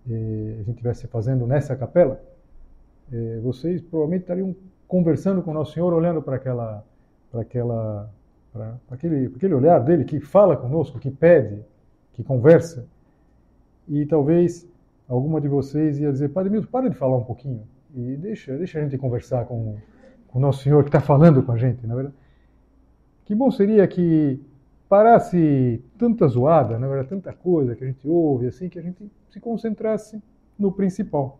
eh, 0.09 0.54
a 0.54 0.62
gente 0.62 0.71
estivesse 0.71 1.06
fazendo 1.06 1.47
nessa 1.47 1.76
capela, 1.76 2.21
eh, 3.12 3.40
vocês 3.42 3.80
provavelmente 3.80 4.23
estariam 4.23 4.54
conversando 4.88 5.42
com 5.42 5.52
Nosso 5.52 5.73
Senhor, 5.73 5.92
olhando 5.92 6.23
para 6.23 6.37
aquela, 6.37 6.85
para 7.30 7.40
aquela 7.42 8.11
para 8.52 8.78
aquele, 8.90 9.32
aquele 9.35 9.54
olhar 9.54 9.78
dele 9.80 10.04
que 10.04 10.21
fala 10.21 10.56
conosco, 10.56 10.99
que 10.99 11.11
pede, 11.11 11.64
que 12.12 12.23
conversa. 12.23 12.87
E 13.88 14.04
talvez 14.04 14.68
alguma 15.09 15.40
de 15.40 15.49
vocês 15.49 15.99
ia 15.99 16.12
dizer, 16.12 16.28
Padre 16.28 16.50
Milton, 16.50 16.68
para 16.71 16.90
de 16.90 16.97
falar 16.97 17.16
um 17.16 17.25
pouquinho 17.25 17.66
e 17.94 18.16
deixa, 18.16 18.56
deixa 18.56 18.78
a 18.78 18.82
gente 18.82 18.97
conversar 18.99 19.47
com, 19.47 19.76
com 20.28 20.38
o 20.38 20.42
nosso 20.42 20.62
Senhor 20.62 20.82
que 20.82 20.88
está 20.88 21.00
falando 21.00 21.42
com 21.42 21.52
a 21.52 21.56
gente, 21.56 21.87
na 21.87 21.94
é 21.94 21.97
verdade. 21.97 22.16
Que 23.25 23.35
bom 23.35 23.50
seria 23.50 23.87
que 23.87 24.40
parasse 24.92 25.82
tanta 25.96 26.28
zoada, 26.28 26.78
na 26.78 26.87
verdade, 26.87 27.08
tanta 27.08 27.32
coisa 27.32 27.75
que 27.75 27.82
a 27.82 27.87
gente 27.87 28.06
ouve, 28.06 28.49
assim, 28.49 28.68
que 28.68 28.78
a 28.78 28.82
gente 28.82 29.11
se 29.30 29.40
concentrasse 29.40 30.22
no 30.58 30.70
principal. 30.70 31.38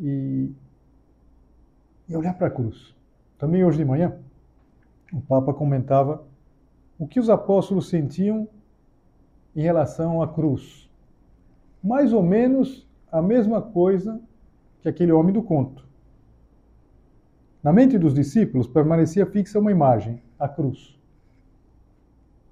E, 0.00 0.50
e 2.08 2.16
olhar 2.16 2.32
para 2.32 2.46
a 2.46 2.50
cruz. 2.50 2.96
Também 3.36 3.62
hoje 3.62 3.76
de 3.76 3.84
manhã, 3.84 4.16
o 5.12 5.20
Papa 5.20 5.52
comentava 5.52 6.24
o 6.98 7.06
que 7.06 7.20
os 7.20 7.28
apóstolos 7.28 7.90
sentiam 7.90 8.48
em 9.54 9.60
relação 9.60 10.22
à 10.22 10.26
cruz. 10.26 10.88
Mais 11.84 12.14
ou 12.14 12.22
menos 12.22 12.88
a 13.12 13.20
mesma 13.20 13.60
coisa 13.60 14.18
que 14.80 14.88
aquele 14.88 15.12
homem 15.12 15.34
do 15.34 15.42
conto. 15.42 15.86
Na 17.62 17.74
mente 17.74 17.98
dos 17.98 18.14
discípulos 18.14 18.66
permanecia 18.66 19.26
fixa 19.26 19.58
uma 19.58 19.70
imagem, 19.70 20.22
a 20.38 20.48
cruz. 20.48 20.95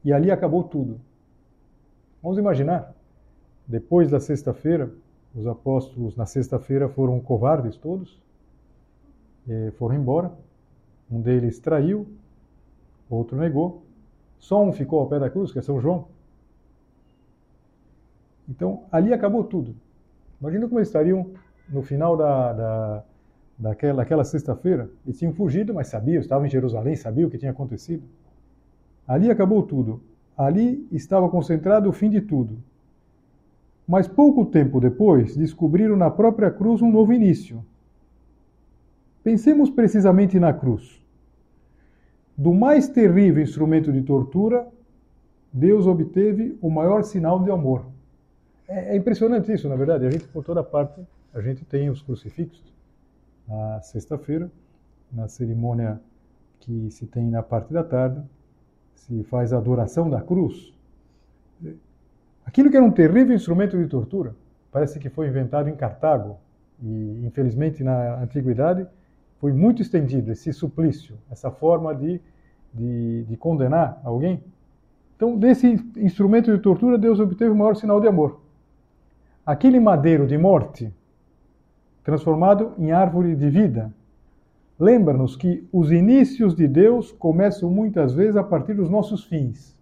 E 0.05 0.13
ali 0.13 0.31
acabou 0.31 0.63
tudo. 0.65 1.01
Vamos 2.23 2.39
imaginar, 2.39 2.95
depois 3.67 4.11
da 4.11 4.21
sexta-feira, 4.21 4.91
os 5.35 5.47
apóstolos 5.47 6.15
na 6.17 6.27
sexta-feira 6.27 6.89
foram 6.89 7.19
covardes 7.21 7.77
todos, 7.77 8.23
foram 9.77 9.97
embora. 9.97 10.33
Um 11.11 11.21
deles 11.21 11.59
traiu, 11.59 12.07
outro 13.11 13.37
negou. 13.37 13.83
Só 14.39 14.63
um 14.63 14.73
ficou 14.73 15.01
ao 15.01 15.09
pé 15.09 15.19
da 15.19 15.31
cruz, 15.31 15.53
que 15.53 15.59
é 15.59 15.63
São 15.63 15.81
João. 15.81 16.07
Então, 18.49 18.83
ali 18.93 19.13
acabou 19.13 19.45
tudo. 19.45 19.75
Imagina 20.41 20.67
como 20.67 20.79
eles 20.79 20.89
estariam 20.89 21.31
no 21.69 21.83
final 21.83 22.17
da, 22.17 22.53
da, 22.53 23.05
daquela, 23.59 23.97
daquela 23.97 24.25
sexta-feira. 24.25 24.91
Eles 25.07 25.19
tinham 25.19 25.33
fugido, 25.33 25.73
mas 25.73 25.89
sabiam, 25.89 26.21
estavam 26.21 26.47
em 26.47 26.51
Jerusalém, 26.51 26.95
sabiam 26.95 27.29
o 27.29 27.31
que 27.31 27.39
tinha 27.39 27.53
acontecido. 27.53 28.03
Ali 29.07 29.31
acabou 29.31 29.63
tudo. 29.63 30.01
Ali 30.37 30.87
estava 30.91 31.29
concentrado 31.29 31.89
o 31.89 31.93
fim 31.93 32.11
de 32.11 32.21
tudo. 32.21 32.59
Mas 33.87 34.09
pouco 34.09 34.47
tempo 34.47 34.81
depois, 34.81 35.37
descobriram 35.37 35.97
na 35.97 36.11
própria 36.11 36.51
cruz 36.51 36.81
um 36.81 36.91
novo 36.91 37.13
início. 37.13 37.65
Pensemos 39.23 39.71
precisamente 39.71 40.41
na 40.41 40.53
cruz. 40.53 41.03
Do 42.37 42.53
mais 42.53 42.89
terrível 42.89 43.43
instrumento 43.43 43.93
de 43.93 44.03
tortura, 44.03 44.67
Deus 45.53 45.87
obteve 45.87 46.59
o 46.61 46.69
maior 46.69 47.05
sinal 47.05 47.43
de 47.43 47.51
amor. 47.51 47.87
É, 48.67 48.95
é 48.95 48.97
impressionante 48.97 49.53
isso, 49.53 49.69
na 49.69 49.77
verdade. 49.77 50.07
A 50.07 50.11
gente, 50.11 50.27
por 50.29 50.45
toda 50.45 50.63
parte, 50.65 51.01
a 51.33 51.41
gente 51.41 51.65
tem 51.65 51.91
os 51.91 52.03
crucifixos. 52.03 52.73
Na 53.47 53.81
sexta-feira, 53.83 54.51
na 55.13 55.29
cerimônia 55.29 56.01
que 56.61 56.91
se 56.91 57.07
tem 57.07 57.31
na 57.31 57.43
parte 57.43 57.73
da 57.73 57.85
tarde, 57.85 58.23
se 59.07 59.23
faz 59.25 59.53
a 59.53 59.59
adoração 59.59 60.09
da 60.09 60.21
cruz. 60.21 60.73
Aquilo 62.45 62.71
que 62.71 62.77
era 62.77 62.85
um 62.85 62.91
terrível 62.91 63.35
instrumento 63.35 63.77
de 63.77 63.87
tortura, 63.87 64.35
parece 64.73 64.99
que 64.99 65.11
foi 65.11 65.29
inventado 65.29 65.69
em 65.69 65.77
Cartago 65.77 66.39
e, 66.83 67.23
infelizmente, 67.27 67.85
na 67.85 68.23
antiguidade, 68.23 68.87
foi 69.41 69.53
muito 69.53 69.83
estendido 69.83 70.33
esse 70.33 70.53
suplício, 70.53 71.17
essa 71.31 71.51
forma 71.51 71.95
de, 71.95 72.21
de, 72.73 73.25
de 73.25 73.37
condenar 73.37 74.01
alguém. 74.03 74.43
Então, 75.17 75.37
desse 75.37 75.67
instrumento 75.97 76.51
de 76.51 76.59
tortura, 76.59 76.97
Deus 76.97 77.21
obteve 77.21 77.51
o 77.51 77.57
maior 77.57 77.77
sinal 77.77 78.01
de 78.01 78.09
amor. 78.09 78.41
Aquele 79.45 79.79
madeiro 79.79 80.27
de 80.27 80.39
morte, 80.39 80.93
transformado 82.03 82.73
em 82.79 82.91
árvore 82.91 83.37
de 83.37 83.51
vida, 83.51 83.93
lembra-nos 84.79 85.37
que 85.37 85.67
os 85.73 85.91
inícios 85.93 86.55
de 86.55 86.67
Deus 86.67 87.13
começam 87.13 87.71
muitas 87.71 88.15
vezes 88.15 88.37
a 88.37 88.43
partir 88.43 88.75
dos 88.75 88.89
nossos 88.89 89.25
fins. 89.25 89.77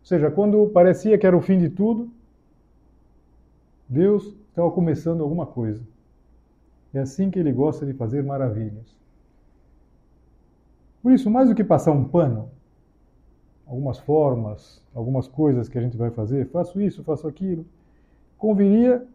Ou 0.00 0.06
seja, 0.06 0.30
quando 0.30 0.68
parecia 0.68 1.18
que 1.18 1.26
era 1.26 1.36
o 1.36 1.40
fim 1.40 1.58
de 1.58 1.68
tudo, 1.68 2.10
Deus 3.88 4.34
estava 4.48 4.70
começando 4.70 5.22
alguma 5.22 5.46
coisa. 5.46 5.82
É 6.92 7.00
assim 7.00 7.30
que 7.30 7.38
ele 7.38 7.52
gosta 7.52 7.86
de 7.86 7.92
fazer 7.92 8.22
maravilhas. 8.22 8.96
Por 11.02 11.12
isso, 11.12 11.30
mais 11.30 11.48
do 11.48 11.54
que 11.54 11.62
passar 11.62 11.92
um 11.92 12.04
pano, 12.04 12.50
algumas 13.66 13.98
formas, 13.98 14.82
algumas 14.94 15.28
coisas 15.28 15.68
que 15.68 15.78
a 15.78 15.80
gente 15.80 15.96
vai 15.96 16.10
fazer, 16.10 16.48
faço 16.48 16.80
isso, 16.80 17.04
faço 17.04 17.28
aquilo, 17.28 17.64
conviria 18.36 19.06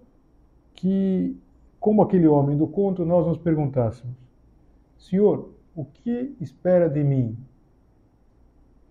que, 0.75 1.35
como 1.79 2.01
aquele 2.01 2.27
homem 2.27 2.57
do 2.57 2.67
conto, 2.67 3.03
nós 3.03 3.27
nos 3.27 3.37
perguntássemos: 3.37 4.15
Senhor, 5.03 5.49
o 5.75 5.83
que 5.83 6.33
espera 6.39 6.89
de 6.89 7.03
mim? 7.03 7.37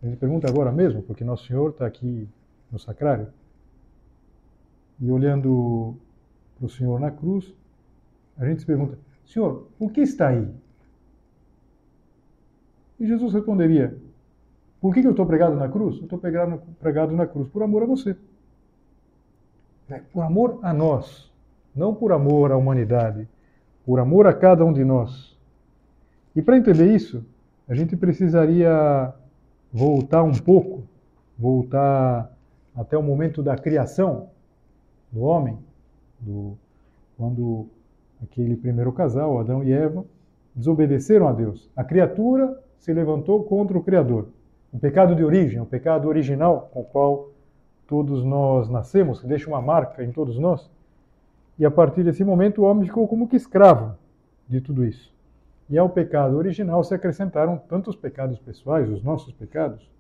A 0.02 0.06
gente 0.06 0.18
pergunta 0.18 0.46
agora 0.46 0.70
mesmo, 0.70 1.02
porque 1.02 1.24
Nosso 1.24 1.46
Senhor 1.46 1.70
está 1.70 1.86
aqui 1.86 2.28
no 2.70 2.78
sacrário. 2.78 3.28
E 5.00 5.10
olhando 5.10 5.96
para 6.58 6.66
o 6.66 6.68
Senhor 6.68 7.00
na 7.00 7.10
cruz, 7.10 7.54
a 8.36 8.44
gente 8.44 8.60
se 8.60 8.66
pergunta: 8.66 8.98
Senhor, 9.24 9.68
o 9.78 9.88
que 9.88 10.02
está 10.02 10.28
aí? 10.28 10.46
E 13.00 13.06
Jesus 13.06 13.32
responderia: 13.32 13.96
Por 14.82 14.92
que 14.92 15.00
eu 15.00 15.12
estou 15.12 15.24
pregado 15.24 15.56
na 15.56 15.68
cruz? 15.68 15.96
Eu 15.96 16.04
estou 16.04 16.18
pregado, 16.18 17.16
na 17.16 17.26
cruz 17.26 17.48
por 17.48 17.62
amor 17.62 17.84
a 17.84 17.86
você. 17.86 18.14
É, 19.88 19.98
por 19.98 20.22
amor 20.22 20.58
a 20.62 20.74
nós, 20.74 21.32
não 21.74 21.94
por 21.94 22.12
amor 22.12 22.52
à 22.52 22.56
humanidade, 22.56 23.26
por 23.84 23.98
amor 23.98 24.26
a 24.26 24.34
cada 24.34 24.62
um 24.62 24.74
de 24.74 24.84
nós. 24.84 25.31
E 26.34 26.40
para 26.42 26.56
entender 26.56 26.94
isso, 26.94 27.24
a 27.68 27.74
gente 27.74 27.96
precisaria 27.96 29.12
voltar 29.72 30.22
um 30.22 30.32
pouco, 30.32 30.82
voltar 31.38 32.30
até 32.74 32.96
o 32.96 33.02
momento 33.02 33.42
da 33.42 33.56
criação 33.56 34.30
do 35.10 35.22
homem, 35.22 35.58
do, 36.18 36.56
quando 37.16 37.66
aquele 38.22 38.56
primeiro 38.56 38.92
casal, 38.92 39.38
Adão 39.38 39.62
e 39.62 39.72
Eva, 39.72 40.04
desobedeceram 40.54 41.28
a 41.28 41.32
Deus. 41.32 41.70
A 41.76 41.84
criatura 41.84 42.58
se 42.78 42.92
levantou 42.92 43.44
contra 43.44 43.76
o 43.76 43.82
Criador. 43.82 44.28
O 44.72 44.78
pecado 44.78 45.14
de 45.14 45.22
origem, 45.22 45.60
o 45.60 45.66
pecado 45.66 46.08
original 46.08 46.70
com 46.72 46.80
o 46.80 46.84
qual 46.84 47.30
todos 47.86 48.24
nós 48.24 48.68
nascemos, 48.68 49.20
que 49.20 49.26
deixa 49.26 49.48
uma 49.48 49.60
marca 49.60 50.02
em 50.02 50.10
todos 50.10 50.38
nós. 50.38 50.70
E 51.58 51.64
a 51.64 51.70
partir 51.70 52.02
desse 52.02 52.24
momento 52.24 52.62
o 52.62 52.64
homem 52.64 52.86
ficou 52.86 53.06
como 53.06 53.28
que 53.28 53.36
escravo 53.36 53.94
de 54.48 54.60
tudo 54.60 54.84
isso. 54.84 55.12
E 55.68 55.78
ao 55.78 55.88
pecado 55.88 56.36
original 56.36 56.82
se 56.84 56.94
acrescentaram 56.94 57.56
tantos 57.56 57.96
pecados 57.96 58.38
pessoais, 58.38 58.88
os 58.88 59.02
nossos 59.02 59.32
pecados. 59.32 59.90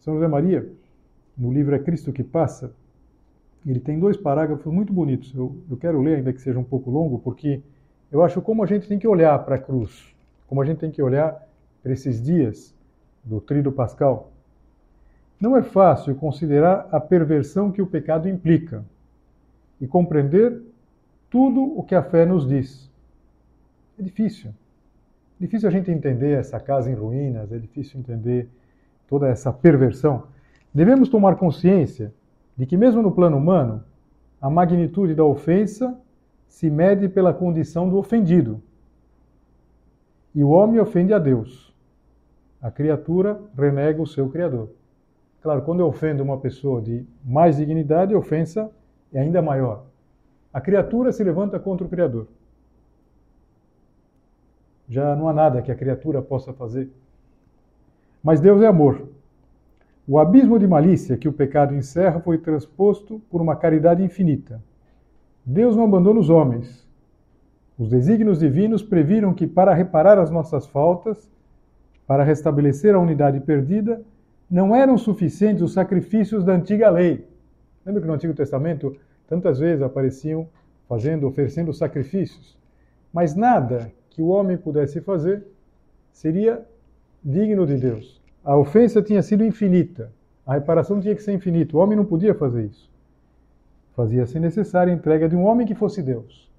São 0.00 0.14
José 0.14 0.26
Maria, 0.26 0.68
no 1.36 1.52
livro 1.52 1.74
É 1.74 1.78
Cristo 1.78 2.12
que 2.12 2.24
Passa, 2.24 2.72
ele 3.66 3.78
tem 3.78 3.98
dois 3.98 4.16
parágrafos 4.16 4.72
muito 4.72 4.92
bonitos. 4.92 5.32
Eu, 5.34 5.56
eu 5.70 5.76
quero 5.76 6.02
ler, 6.02 6.16
ainda 6.16 6.32
que 6.32 6.40
seja 6.40 6.58
um 6.58 6.64
pouco 6.64 6.90
longo, 6.90 7.18
porque 7.18 7.62
eu 8.10 8.22
acho 8.22 8.42
como 8.42 8.62
a 8.62 8.66
gente 8.66 8.88
tem 8.88 8.98
que 8.98 9.06
olhar 9.06 9.38
para 9.44 9.54
a 9.54 9.58
cruz, 9.58 10.14
como 10.46 10.60
a 10.60 10.64
gente 10.64 10.78
tem 10.78 10.90
que 10.90 11.02
olhar 11.02 11.48
para 11.82 11.92
esses 11.92 12.22
dias 12.22 12.74
do 13.24 13.40
Tríduo 13.40 13.72
Pascal. 13.72 14.30
Não 15.40 15.56
é 15.56 15.62
fácil 15.62 16.14
considerar 16.14 16.88
a 16.90 17.00
perversão 17.00 17.72
que 17.72 17.82
o 17.82 17.86
pecado 17.86 18.28
implica 18.28 18.84
e 19.80 19.86
compreender 19.86 20.60
tudo 21.30 21.62
o 21.78 21.82
que 21.82 21.94
a 21.94 22.02
fé 22.02 22.26
nos 22.26 22.46
diz. 22.46 22.91
É 24.02 24.04
difícil. 24.04 24.50
É 24.50 25.44
difícil 25.44 25.68
a 25.68 25.72
gente 25.72 25.88
entender 25.88 26.32
essa 26.36 26.58
casa 26.58 26.90
em 26.90 26.94
ruínas, 26.94 27.52
é 27.52 27.58
difícil 27.58 28.00
entender 28.00 28.48
toda 29.06 29.28
essa 29.28 29.52
perversão. 29.52 30.24
Devemos 30.74 31.08
tomar 31.08 31.36
consciência 31.36 32.12
de 32.56 32.66
que, 32.66 32.76
mesmo 32.76 33.00
no 33.00 33.12
plano 33.12 33.36
humano, 33.36 33.84
a 34.40 34.50
magnitude 34.50 35.14
da 35.14 35.24
ofensa 35.24 35.96
se 36.48 36.68
mede 36.68 37.08
pela 37.08 37.32
condição 37.32 37.88
do 37.88 37.96
ofendido. 37.96 38.60
E 40.34 40.42
o 40.42 40.48
homem 40.48 40.80
ofende 40.80 41.14
a 41.14 41.18
Deus. 41.20 41.72
A 42.60 42.72
criatura 42.72 43.40
renega 43.56 44.02
o 44.02 44.06
seu 44.06 44.28
Criador. 44.28 44.70
Claro, 45.40 45.62
quando 45.62 45.78
eu 45.78 45.86
ofendo 45.86 46.24
uma 46.24 46.38
pessoa 46.38 46.82
de 46.82 47.06
mais 47.24 47.56
dignidade, 47.56 48.14
a 48.14 48.18
ofensa 48.18 48.68
é 49.12 49.20
ainda 49.20 49.40
maior. 49.40 49.84
A 50.52 50.60
criatura 50.60 51.12
se 51.12 51.22
levanta 51.22 51.60
contra 51.60 51.86
o 51.86 51.90
Criador. 51.90 52.26
Já 54.92 55.16
não 55.16 55.26
há 55.26 55.32
nada 55.32 55.62
que 55.62 55.72
a 55.72 55.74
criatura 55.74 56.20
possa 56.20 56.52
fazer. 56.52 56.86
Mas 58.22 58.40
Deus 58.40 58.60
é 58.60 58.66
amor. 58.66 59.08
O 60.06 60.18
abismo 60.18 60.58
de 60.58 60.68
malícia 60.68 61.16
que 61.16 61.26
o 61.26 61.32
pecado 61.32 61.74
encerra 61.74 62.20
foi 62.20 62.36
transposto 62.36 63.18
por 63.30 63.40
uma 63.40 63.56
caridade 63.56 64.02
infinita. 64.02 64.62
Deus 65.46 65.74
não 65.74 65.84
abandona 65.84 66.20
os 66.20 66.28
homens. 66.28 66.86
Os 67.78 67.88
desígnios 67.88 68.38
divinos 68.38 68.82
previram 68.82 69.32
que, 69.32 69.46
para 69.46 69.72
reparar 69.72 70.18
as 70.18 70.30
nossas 70.30 70.66
faltas, 70.66 71.32
Para 72.06 72.24
restabelecer 72.24 72.94
a 72.94 72.98
unidade 72.98 73.40
perdida, 73.40 74.02
não 74.50 74.76
eram 74.76 74.98
suficientes 74.98 75.62
os 75.62 75.72
sacrifícios 75.72 76.44
da 76.44 76.52
antiga 76.52 76.90
lei. 76.90 77.26
Lembra 77.86 78.02
que 78.02 78.06
no 78.06 78.12
Antigo 78.12 78.34
Testamento 78.34 78.94
tantas 79.26 79.58
vezes 79.58 79.82
apareciam 79.82 80.46
fazendo, 80.86 81.26
oferecendo 81.26 81.72
sacrifícios? 81.72 82.58
Mas 83.10 83.34
nada 83.34 83.90
que 84.12 84.22
o 84.22 84.28
homem 84.28 84.56
pudesse 84.56 85.00
fazer 85.00 85.44
seria 86.12 86.64
digno 87.24 87.66
de 87.66 87.76
Deus. 87.76 88.20
A 88.44 88.56
ofensa 88.56 89.00
tinha 89.02 89.22
sido 89.22 89.44
infinita, 89.44 90.12
a 90.46 90.54
reparação 90.54 91.00
tinha 91.00 91.14
que 91.14 91.22
ser 91.22 91.32
infinita. 91.32 91.76
O 91.76 91.80
homem 91.80 91.96
não 91.96 92.04
podia 92.04 92.34
fazer 92.34 92.66
isso. 92.66 92.90
Fazia-se 93.94 94.40
necessária 94.40 94.92
a 94.92 94.96
entrega 94.96 95.28
de 95.28 95.36
um 95.36 95.44
homem 95.44 95.66
que 95.66 95.74
fosse 95.74 96.02
Deus. 96.02 96.50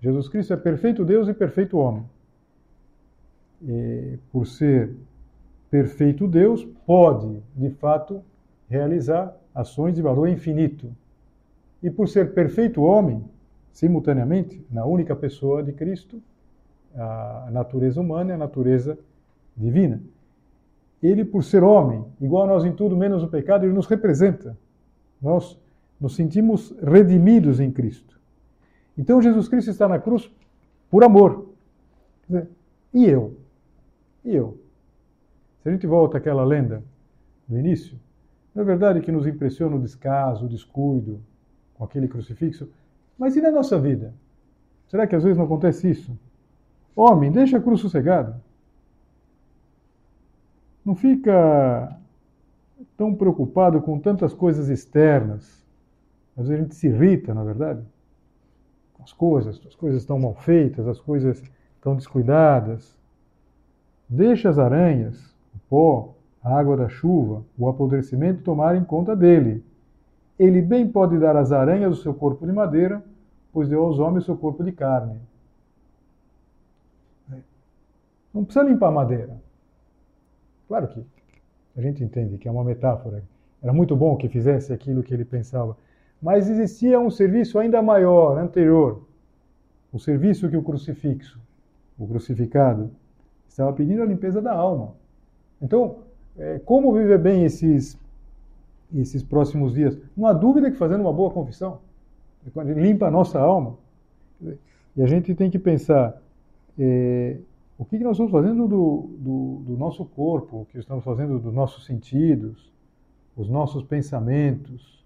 Jesus 0.00 0.28
Cristo 0.28 0.52
é 0.52 0.56
perfeito 0.56 1.04
Deus 1.04 1.28
e 1.28 1.34
perfeito 1.34 1.78
homem. 1.78 2.04
E, 3.62 4.18
por 4.32 4.46
ser 4.46 4.94
perfeito 5.70 6.26
Deus, 6.26 6.64
pode, 6.86 7.42
de 7.56 7.70
fato, 7.70 8.22
realizar 8.68 9.34
ações 9.54 9.94
de 9.94 10.02
valor 10.02 10.28
infinito. 10.28 10.90
E 11.82 11.90
por 11.90 12.08
ser 12.08 12.34
perfeito 12.34 12.82
homem, 12.82 13.24
simultaneamente, 13.72 14.64
na 14.70 14.84
única 14.84 15.14
pessoa 15.14 15.62
de 15.62 15.72
Cristo, 15.72 16.22
a 16.96 17.48
natureza 17.50 18.00
humana 18.00 18.30
e 18.30 18.34
a 18.34 18.38
natureza 18.38 18.98
divina. 19.56 20.00
Ele, 21.02 21.24
por 21.24 21.44
ser 21.44 21.62
homem, 21.62 22.04
igual 22.20 22.44
a 22.44 22.46
nós 22.46 22.64
em 22.64 22.72
tudo, 22.72 22.96
menos 22.96 23.22
no 23.22 23.28
pecado, 23.28 23.64
ele 23.64 23.72
nos 23.72 23.86
representa. 23.86 24.56
Nós 25.20 25.60
nos 26.00 26.16
sentimos 26.16 26.74
redimidos 26.82 27.60
em 27.60 27.70
Cristo. 27.70 28.18
Então 28.96 29.20
Jesus 29.20 29.48
Cristo 29.48 29.70
está 29.70 29.88
na 29.88 29.98
cruz 29.98 30.30
por 30.90 31.04
amor. 31.04 31.50
E 32.92 33.04
eu? 33.04 33.36
E 34.24 34.34
eu? 34.34 34.58
Se 35.62 35.68
a 35.68 35.72
gente 35.72 35.86
volta 35.86 36.18
àquela 36.18 36.44
lenda 36.44 36.82
do 37.48 37.58
início, 37.58 37.98
não 38.54 38.62
é 38.62 38.66
verdade 38.66 39.00
que 39.00 39.10
nos 39.10 39.26
impressiona 39.26 39.76
o 39.76 39.80
descaso, 39.80 40.46
o 40.46 40.48
descuido 40.48 41.20
com 41.74 41.84
aquele 41.84 42.06
crucifixo? 42.06 42.68
Mas 43.18 43.36
e 43.36 43.40
na 43.40 43.50
nossa 43.50 43.78
vida? 43.78 44.14
Será 44.88 45.06
que 45.06 45.16
às 45.16 45.24
vezes 45.24 45.36
não 45.36 45.44
acontece 45.44 45.90
isso? 45.90 46.16
Homem, 46.96 47.30
deixa 47.30 47.58
a 47.58 47.60
cruz 47.60 47.80
sossegada. 47.80 48.40
Não 50.84 50.94
fica 50.94 51.96
tão 52.96 53.14
preocupado 53.14 53.80
com 53.80 53.98
tantas 53.98 54.32
coisas 54.32 54.68
externas. 54.68 55.64
Às 56.36 56.48
vezes 56.48 56.60
a 56.60 56.62
gente 56.62 56.74
se 56.74 56.86
irrita, 56.88 57.32
na 57.32 57.42
é 57.42 57.44
verdade 57.44 57.84
as 59.04 59.12
coisas, 59.12 59.60
as 59.66 59.74
coisas 59.74 60.00
estão 60.00 60.18
mal 60.18 60.34
feitas, 60.34 60.88
as 60.88 60.98
coisas 60.98 61.42
estão 61.76 61.94
descuidadas. 61.94 62.96
Deixa 64.08 64.48
as 64.48 64.58
aranhas, 64.58 65.34
o 65.54 65.58
pó, 65.68 66.14
a 66.42 66.58
água 66.58 66.76
da 66.76 66.88
chuva, 66.88 67.44
o 67.58 67.68
apodrecimento 67.68 68.42
tomarem 68.42 68.82
conta 68.82 69.14
dele. 69.14 69.62
Ele 70.38 70.62
bem 70.62 70.88
pode 70.88 71.18
dar 71.18 71.36
às 71.36 71.52
aranhas 71.52 71.98
o 71.98 72.02
seu 72.02 72.14
corpo 72.14 72.46
de 72.46 72.52
madeira, 72.52 73.04
pois 73.52 73.68
deu 73.68 73.84
aos 73.84 73.98
homens 73.98 74.24
o 74.24 74.26
seu 74.26 74.36
corpo 74.36 74.64
de 74.64 74.72
carne. 74.72 75.20
Não 78.34 78.44
precisa 78.44 78.64
limpar 78.64 78.90
madeira. 78.90 79.40
Claro 80.66 80.88
que 80.88 81.04
a 81.76 81.80
gente 81.80 82.02
entende 82.02 82.36
que 82.36 82.48
é 82.48 82.50
uma 82.50 82.64
metáfora. 82.64 83.22
Era 83.62 83.72
muito 83.72 83.94
bom 83.96 84.16
que 84.16 84.28
fizesse 84.28 84.72
aquilo 84.72 85.02
que 85.02 85.14
ele 85.14 85.24
pensava. 85.24 85.76
Mas 86.20 86.48
existia 86.48 86.98
um 86.98 87.10
serviço 87.10 87.58
ainda 87.58 87.80
maior, 87.80 88.36
anterior. 88.38 89.06
O 89.92 89.98
serviço 89.98 90.48
que 90.48 90.56
o 90.56 90.62
crucifixo, 90.62 91.40
o 91.98 92.06
crucificado, 92.06 92.90
estava 93.48 93.72
pedindo 93.72 94.02
a 94.02 94.06
limpeza 94.06 94.42
da 94.42 94.52
alma. 94.52 94.94
Então, 95.62 95.98
é, 96.36 96.58
como 96.58 96.92
viver 96.92 97.18
bem 97.18 97.44
esses, 97.44 97.96
esses 98.92 99.22
próximos 99.22 99.74
dias? 99.74 99.96
Não 100.16 100.26
há 100.26 100.32
dúvida 100.32 100.70
que 100.70 100.76
fazendo 100.76 101.02
uma 101.02 101.12
boa 101.12 101.30
confissão 101.30 101.78
limpa 102.76 103.06
a 103.06 103.10
nossa 103.10 103.38
alma. 103.38 103.76
E 104.96 105.02
a 105.02 105.06
gente 105.06 105.34
tem 105.34 105.50
que 105.50 105.58
pensar 105.58 106.20
é, 106.78 107.38
o 107.76 107.84
que, 107.84 107.98
nós 107.98 108.12
estamos 108.12 108.30
fazendo 108.30 108.68
do, 108.68 109.10
do, 109.18 109.62
do, 109.66 109.76
nosso 109.76 110.04
corpo, 110.04 110.62
o 110.62 110.66
que 110.66 110.78
estamos 110.78 111.04
fazendo 111.04 111.40
dos 111.40 111.52
nossos 111.52 111.84
sentidos, 111.84 112.72
os 113.36 113.48
nossos 113.48 113.82
pensamentos, 113.82 115.04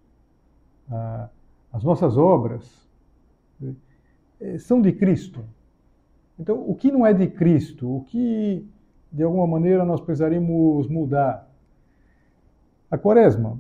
as 1.73 1.83
nossas 1.83 2.17
obras 2.17 2.87
eh, 4.41 4.59
são 4.59 4.81
de 4.81 4.93
Cristo. 4.93 5.45
Então, 6.39 6.63
o 6.69 6.75
que 6.75 6.91
não 6.91 7.07
é 7.07 7.13
de 7.13 7.27
Cristo? 7.27 7.97
O 7.97 8.05
que, 8.05 8.67
de 9.11 9.23
alguma 9.23 9.47
maneira, 9.47 9.85
nós 9.85 10.01
precisaremos 10.01 10.87
mudar? 10.89 11.49
A 12.91 12.97
quaresma, 12.97 13.59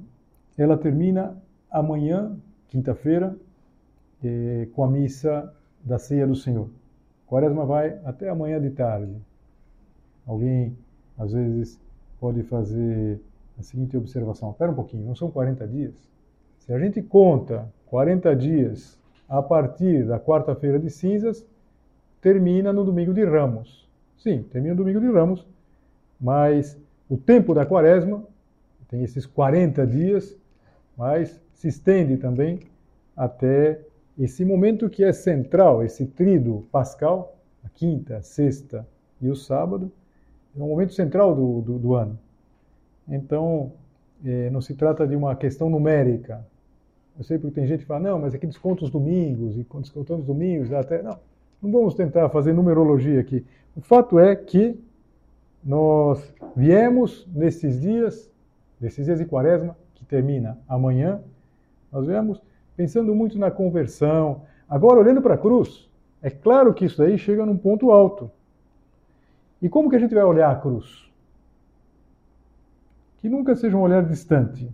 ela 0.56 0.76
termina 0.76 1.36
amanhã, 1.70 2.38
quinta-feira, 2.68 3.36
eh, 4.22 4.68
com 4.74 4.84
a 4.84 4.90
missa 4.90 5.52
da 5.84 5.98
ceia 5.98 6.26
do 6.26 6.34
Senhor. 6.34 6.70
Quaresma 7.28 7.66
vai 7.66 7.98
até 8.04 8.28
amanhã 8.28 8.60
de 8.60 8.70
tarde. 8.70 9.14
Alguém, 10.26 10.76
às 11.18 11.32
vezes, 11.32 11.78
pode 12.18 12.42
fazer 12.44 13.20
a 13.58 13.62
seguinte 13.62 13.96
observação: 13.96 14.50
espera 14.50 14.70
um 14.70 14.74
pouquinho, 14.74 15.06
não 15.06 15.14
são 15.14 15.30
40 15.30 15.66
dias? 15.66 15.94
Se 16.58 16.72
a 16.72 16.78
gente 16.78 17.02
conta 17.02 17.68
40 17.86 18.34
dias 18.34 18.98
a 19.28 19.42
partir 19.42 20.06
da 20.06 20.18
quarta-feira 20.18 20.78
de 20.78 20.90
cinzas, 20.90 21.46
termina 22.20 22.72
no 22.72 22.84
domingo 22.84 23.12
de 23.12 23.24
Ramos. 23.24 23.86
Sim, 24.16 24.42
termina 24.42 24.74
no 24.74 24.82
domingo 24.82 25.00
de 25.00 25.10
Ramos, 25.10 25.46
mas 26.20 26.78
o 27.08 27.16
tempo 27.16 27.54
da 27.54 27.64
quaresma 27.66 28.24
tem 28.88 29.02
esses 29.02 29.26
40 29.26 29.86
dias, 29.86 30.36
mas 30.96 31.40
se 31.52 31.68
estende 31.68 32.16
também 32.16 32.60
até 33.14 33.80
esse 34.18 34.44
momento 34.44 34.90
que 34.90 35.04
é 35.04 35.12
central, 35.12 35.82
esse 35.82 36.06
trido 36.06 36.66
pascal, 36.72 37.36
a 37.64 37.68
quinta, 37.68 38.16
a 38.16 38.22
sexta 38.22 38.86
e 39.20 39.28
o 39.28 39.36
sábado, 39.36 39.92
é 40.56 40.62
um 40.62 40.68
momento 40.68 40.92
central 40.92 41.34
do, 41.34 41.60
do, 41.60 41.78
do 41.78 41.94
ano. 41.94 42.18
Então, 43.08 43.72
eh, 44.24 44.50
não 44.50 44.60
se 44.60 44.74
trata 44.74 45.06
de 45.06 45.14
uma 45.14 45.36
questão 45.36 45.70
numérica, 45.70 46.44
eu 47.18 47.24
sei 47.24 47.36
porque 47.36 47.56
tem 47.56 47.66
gente 47.66 47.80
que 47.80 47.86
fala, 47.86 48.00
não, 48.00 48.20
mas 48.20 48.32
aqui 48.32 48.46
desconta 48.46 48.84
os 48.84 48.90
domingos, 48.90 49.56
e 49.56 49.66
descontando 49.80 50.20
os 50.20 50.26
domingos, 50.26 50.72
até. 50.72 51.02
Não, 51.02 51.18
não 51.60 51.72
vamos 51.72 51.94
tentar 51.94 52.28
fazer 52.28 52.52
numerologia 52.52 53.20
aqui. 53.20 53.44
O 53.76 53.80
fato 53.80 54.20
é 54.20 54.36
que 54.36 54.78
nós 55.64 56.32
viemos 56.54 57.26
nesses 57.34 57.80
dias, 57.80 58.30
nesses 58.80 59.04
dias 59.04 59.18
de 59.18 59.24
quaresma, 59.24 59.76
que 59.94 60.04
termina 60.04 60.56
amanhã, 60.68 61.20
nós 61.90 62.06
viemos 62.06 62.40
pensando 62.78 63.12
muito 63.12 63.36
na 63.36 63.50
conversão. 63.50 64.42
Agora, 64.68 65.00
olhando 65.00 65.20
para 65.20 65.34
a 65.34 65.38
cruz, 65.38 65.90
é 66.22 66.30
claro 66.30 66.72
que 66.72 66.84
isso 66.84 66.98
daí 66.98 67.18
chega 67.18 67.44
num 67.44 67.58
ponto 67.58 67.90
alto. 67.90 68.30
E 69.60 69.68
como 69.68 69.90
que 69.90 69.96
a 69.96 69.98
gente 69.98 70.14
vai 70.14 70.22
olhar 70.22 70.48
a 70.48 70.54
cruz? 70.54 71.10
Que 73.18 73.28
nunca 73.28 73.56
seja 73.56 73.76
um 73.76 73.80
olhar 73.80 74.04
distante 74.06 74.70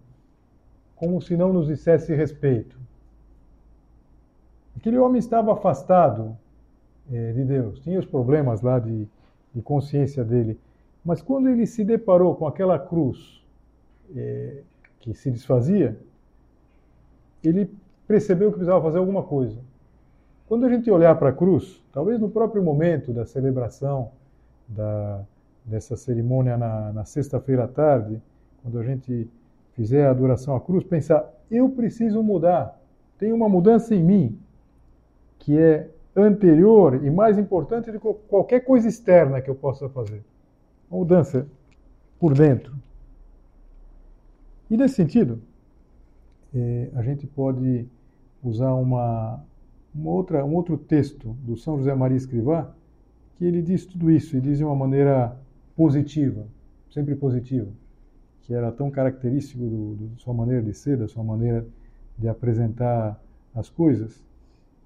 como 0.95 1.21
se 1.23 1.35
não 1.35 1.51
nos 1.51 1.67
dissesse 1.67 2.15
respeito. 2.15 2.79
Aquele 4.77 4.99
homem 4.99 5.19
estava 5.19 5.55
afastado 5.55 6.37
é, 7.11 7.33
de 7.33 7.43
Deus, 7.43 7.81
tinha 7.81 7.99
os 7.99 8.05
problemas 8.05 8.61
lá 8.61 8.79
de, 8.79 9.09
de, 9.55 9.63
consciência 9.63 10.23
dele, 10.23 10.61
mas 11.03 11.23
quando 11.23 11.49
ele 11.49 11.67
se 11.67 11.85
deparou 11.85 12.35
com 12.35 12.47
aquela 12.47 12.79
cruz 12.79 13.43
é, 14.15 14.63
que 15.01 15.15
se 15.15 15.31
desfazia, 15.31 15.99
ele 17.43 17.71
percebeu 18.07 18.51
que 18.51 18.57
precisava 18.57 18.83
fazer 18.83 18.99
alguma 18.99 19.23
coisa. 19.23 19.59
Quando 20.47 20.67
a 20.67 20.69
gente 20.69 20.91
olhar 20.91 21.15
para 21.17 21.31
a 21.31 21.33
cruz, 21.33 21.83
talvez 21.93 22.21
no 22.21 22.29
próprio 22.29 22.63
momento 22.63 23.13
da 23.13 23.25
celebração 23.25 24.11
da, 24.69 25.25
dessa 25.65 25.97
cerimônia 25.97 26.57
na, 26.57 26.93
na 26.93 27.05
sexta-feira 27.05 27.65
à 27.65 27.69
tarde, 27.69 28.21
quando 28.63 28.79
a 28.79 28.83
gente 28.83 29.29
fizer 29.73 30.07
a 30.07 30.11
adoração 30.11 30.55
à 30.55 30.61
cruz, 30.61 30.85
pensar: 30.85 31.29
eu 31.51 31.69
preciso 31.71 32.23
mudar. 32.23 32.81
Tem 33.19 33.33
uma 33.33 33.49
mudança 33.49 33.95
em 33.95 34.03
mim 34.03 34.39
que 35.39 35.59
é 35.59 35.89
anterior 36.17 37.05
e 37.05 37.11
mais 37.11 37.39
importante 37.39 37.91
do 37.91 37.99
que 37.99 38.15
qualquer 38.29 38.61
coisa 38.61 38.89
externa 38.89 39.41
que 39.41 39.51
eu 39.51 39.55
possa 39.55 39.89
fazer. 39.89 40.23
Uma 40.91 41.01
mudança 41.01 41.47
por 42.19 42.35
dentro. 42.35 42.75
E 44.71 44.77
nesse 44.77 44.95
sentido, 44.95 45.41
eh, 46.55 46.89
a 46.95 47.03
gente 47.03 47.27
pode 47.27 47.87
usar 48.49 48.75
uma, 48.75 49.43
uma, 49.95 50.11
outra, 50.11 50.45
um 50.45 50.55
outro 50.55 50.77
texto 50.77 51.37
do 51.43 51.57
São 51.57 51.79
José 51.79 51.95
Maria 51.95 52.17
Escrivá, 52.17 52.71
que 53.37 53.45
ele 53.45 53.63
diz 53.63 53.87
tudo 53.87 54.11
isso, 54.11 54.37
e 54.37 54.41
diz 54.41 54.59
de 54.59 54.65
uma 54.65 54.77
maneira 54.77 55.37
positiva, 55.77 56.47
sempre 56.91 57.15
positiva 57.15 57.69
que 58.45 58.55
era 58.55 58.71
tão 58.71 58.91
característico 58.91 59.97
da 59.99 60.19
sua 60.19 60.35
maneira 60.35 60.63
de 60.63 60.75
ser, 60.75 60.99
da 60.99 61.09
sua 61.09 61.25
maneira 61.25 61.67
de 62.17 62.29
apresentar 62.29 63.21
as 63.55 63.69
coisas, 63.71 64.23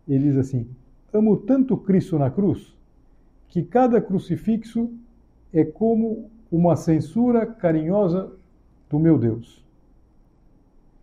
ele 0.07 0.25
diz 0.25 0.37
assim: 0.37 0.69
Amo 1.13 1.37
tanto 1.37 1.77
Cristo 1.77 2.19
na 2.19 2.31
cruz 2.31 2.77
que 3.49 3.63
cada 3.63 4.01
crucifixo 4.01 4.91
é 5.53 5.65
como 5.65 6.31
uma 6.51 6.77
censura 6.77 7.47
carinhosa 7.47 8.31
do 8.89 8.99
meu 8.99 9.19
Deus. 9.19 9.65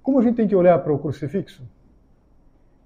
Como 0.01 0.19
a 0.19 0.23
gente 0.23 0.35
tem 0.35 0.47
que 0.47 0.55
olhar 0.55 0.79
para 0.79 0.93
o 0.93 0.99
crucifixo? 0.99 1.63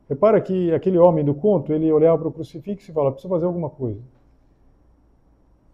Repara 0.10 0.42
que 0.42 0.74
aquele 0.74 0.98
homem 0.98 1.24
do 1.24 1.36
conto, 1.36 1.72
ele 1.72 1.92
olhava 1.92 2.18
para 2.18 2.28
o 2.30 2.32
crucifixo 2.32 2.90
e 2.90 2.94
falava, 2.94 3.12
preciso 3.12 3.32
fazer 3.32 3.46
alguma 3.46 3.70
coisa. 3.70 4.02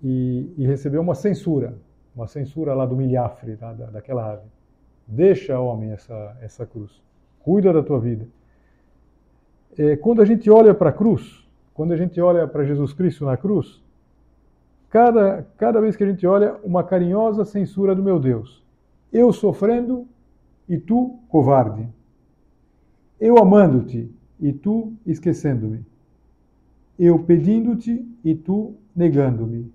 E, 0.04 0.54
e 0.58 0.68
recebeu 0.68 1.02
uma 1.02 1.16
censura, 1.16 1.78
uma 2.14 2.28
censura 2.28 2.74
lá 2.74 2.86
do 2.86 2.98
milhafre, 2.98 3.56
da, 3.56 3.72
daquela 3.72 4.34
ave. 4.34 4.48
Deixa, 5.08 5.58
homem, 5.58 5.92
essa, 5.92 6.38
essa 6.42 6.66
cruz. 6.66 7.02
Cuida 7.40 7.72
da 7.72 7.82
tua 7.82 7.98
vida. 7.98 8.28
É, 9.78 9.96
quando 9.96 10.22
a 10.22 10.26
gente 10.26 10.50
olha 10.50 10.74
para 10.74 10.90
a 10.90 10.94
cruz, 10.94 11.48
quando 11.74 11.94
a 11.94 11.98
gente 11.98 12.20
olha 12.20 12.46
para 12.46 12.66
Jesus 12.66 12.92
Cristo 12.92 13.24
na 13.24 13.38
cruz, 13.38 13.82
cada, 14.90 15.48
cada 15.58 15.80
vez 15.80 15.96
que 15.96 16.04
a 16.04 16.08
gente 16.08 16.28
olha, 16.28 16.56
uma 16.62 16.84
carinhosa 16.84 17.46
censura 17.46 17.96
do 17.96 18.04
meu 18.04 18.20
Deus. 18.20 18.62
Eu 19.14 19.32
sofrendo 19.32 20.06
e 20.68 20.78
tu 20.78 21.20
covarde. 21.30 21.88
Eu 23.20 23.38
amando-te 23.38 24.14
e 24.40 24.52
tu 24.54 24.94
esquecendo-me. 25.06 25.86
Eu 26.98 27.20
pedindo-te 27.20 28.08
e 28.24 28.36
tu 28.36 28.76
negando-me. 28.96 29.72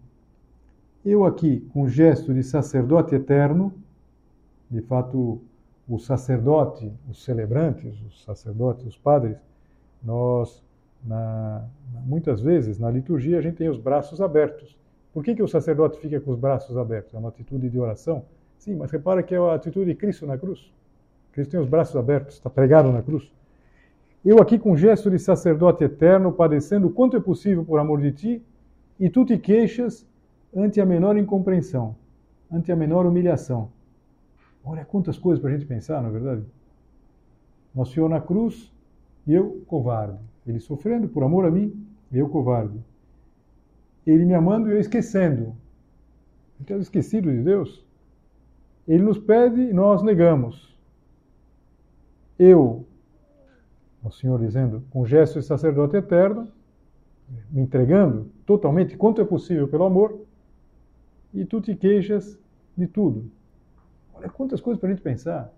Eu 1.04 1.24
aqui, 1.24 1.60
com 1.72 1.88
gesto 1.88 2.32
de 2.34 2.42
sacerdote 2.42 3.14
eterno, 3.14 3.72
de 4.70 4.80
fato, 4.82 5.40
o 5.88 5.98
sacerdote, 5.98 6.92
os 7.08 7.24
celebrantes, 7.24 8.00
os 8.02 8.22
sacerdotes, 8.22 8.86
os 8.86 8.96
padres, 8.96 9.36
nós, 10.02 10.62
na, 11.04 11.64
muitas 12.06 12.40
vezes, 12.40 12.78
na 12.78 12.90
liturgia, 12.90 13.38
a 13.38 13.42
gente 13.42 13.56
tem 13.56 13.68
os 13.68 13.78
braços 13.78 14.20
abertos. 14.20 14.78
Por 15.12 15.24
que, 15.24 15.34
que 15.34 15.42
o 15.42 15.48
sacerdote 15.48 15.98
fica 15.98 16.20
com 16.20 16.30
os 16.30 16.38
braços 16.38 16.76
abertos? 16.76 17.12
É 17.14 17.18
uma 17.18 17.30
atitude 17.30 17.68
de 17.68 17.78
oração? 17.78 18.24
Sim, 18.58 18.76
mas 18.76 18.90
repara 18.90 19.22
que 19.22 19.34
é 19.34 19.38
a 19.38 19.54
atitude 19.54 19.86
de 19.86 19.96
Cristo 19.96 20.26
na 20.26 20.38
cruz. 20.38 20.72
Cristo 21.32 21.50
tem 21.50 21.60
os 21.60 21.68
braços 21.68 21.96
abertos, 21.96 22.34
está 22.34 22.48
pregado 22.48 22.92
na 22.92 23.02
cruz. 23.02 23.30
Eu 24.24 24.38
aqui 24.38 24.58
com 24.58 24.76
gesto 24.76 25.10
de 25.10 25.18
sacerdote 25.18 25.82
eterno, 25.82 26.30
padecendo 26.30 26.90
quanto 26.90 27.16
é 27.16 27.20
possível 27.20 27.64
por 27.64 27.78
amor 27.78 28.00
de 28.00 28.12
ti, 28.12 28.42
e 28.98 29.08
tu 29.08 29.24
te 29.24 29.38
queixas 29.38 30.06
ante 30.54 30.80
a 30.80 30.84
menor 30.84 31.16
incompreensão, 31.16 31.96
ante 32.50 32.70
a 32.70 32.76
menor 32.76 33.06
humilhação. 33.06 33.70
Olha 34.62 34.84
quantas 34.84 35.16
coisas 35.16 35.40
para 35.40 35.50
a 35.50 35.52
gente 35.54 35.66
pensar, 35.66 36.02
não 36.02 36.10
é 36.10 36.12
verdade? 36.12 36.44
Nosso 37.74 37.94
Senhor 37.94 38.08
na 38.10 38.20
cruz 38.20 38.70
e 39.26 39.32
eu 39.32 39.62
covarde. 39.66 40.18
Ele 40.46 40.60
sofrendo 40.60 41.08
por 41.08 41.22
amor 41.22 41.46
a 41.46 41.50
mim, 41.50 41.86
eu 42.12 42.28
covarde. 42.28 42.78
Ele 44.06 44.24
me 44.24 44.34
amando 44.34 44.68
e 44.68 44.72
eu 44.72 44.80
esquecendo. 44.80 45.54
Então, 46.60 46.78
esquecido 46.78 47.30
de 47.30 47.42
Deus. 47.42 47.84
Ele 48.86 49.02
nos 49.02 49.18
pede 49.18 49.60
e 49.60 49.72
nós 49.72 50.02
negamos. 50.02 50.76
Eu, 52.38 52.84
o 54.02 54.10
Senhor 54.10 54.38
dizendo, 54.40 54.82
com 54.90 55.04
gesto 55.04 55.38
de 55.38 55.44
sacerdote 55.44 55.96
eterno, 55.96 56.48
me 57.50 57.60
entregando 57.60 58.30
totalmente, 58.44 58.96
quanto 58.96 59.20
é 59.20 59.24
possível, 59.24 59.68
pelo 59.68 59.84
amor, 59.84 60.20
e 61.32 61.44
tu 61.44 61.60
te 61.60 61.74
queixas 61.74 62.38
de 62.76 62.86
tudo. 62.86 63.30
Olha 64.14 64.28
quantas 64.28 64.60
coisas 64.60 64.80
para 64.80 64.88
a 64.88 64.92
gente 64.92 65.02
pensar. 65.02 65.52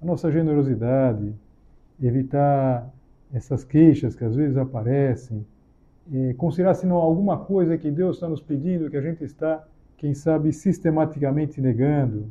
A 0.00 0.04
nossa 0.04 0.30
generosidade, 0.30 1.34
evitar 2.02 2.92
essas 3.32 3.64
queixas 3.64 4.14
que 4.14 4.24
às 4.24 4.34
vezes 4.34 4.56
aparecem, 4.56 5.46
considerar 6.36 6.74
se 6.74 6.86
não 6.86 6.96
alguma 6.96 7.38
coisa 7.38 7.78
que 7.78 7.90
Deus 7.90 8.16
está 8.16 8.28
nos 8.28 8.40
pedindo, 8.40 8.90
que 8.90 8.96
a 8.96 9.00
gente 9.00 9.24
está, 9.24 9.66
quem 9.96 10.12
sabe, 10.12 10.52
sistematicamente 10.52 11.60
negando, 11.60 12.30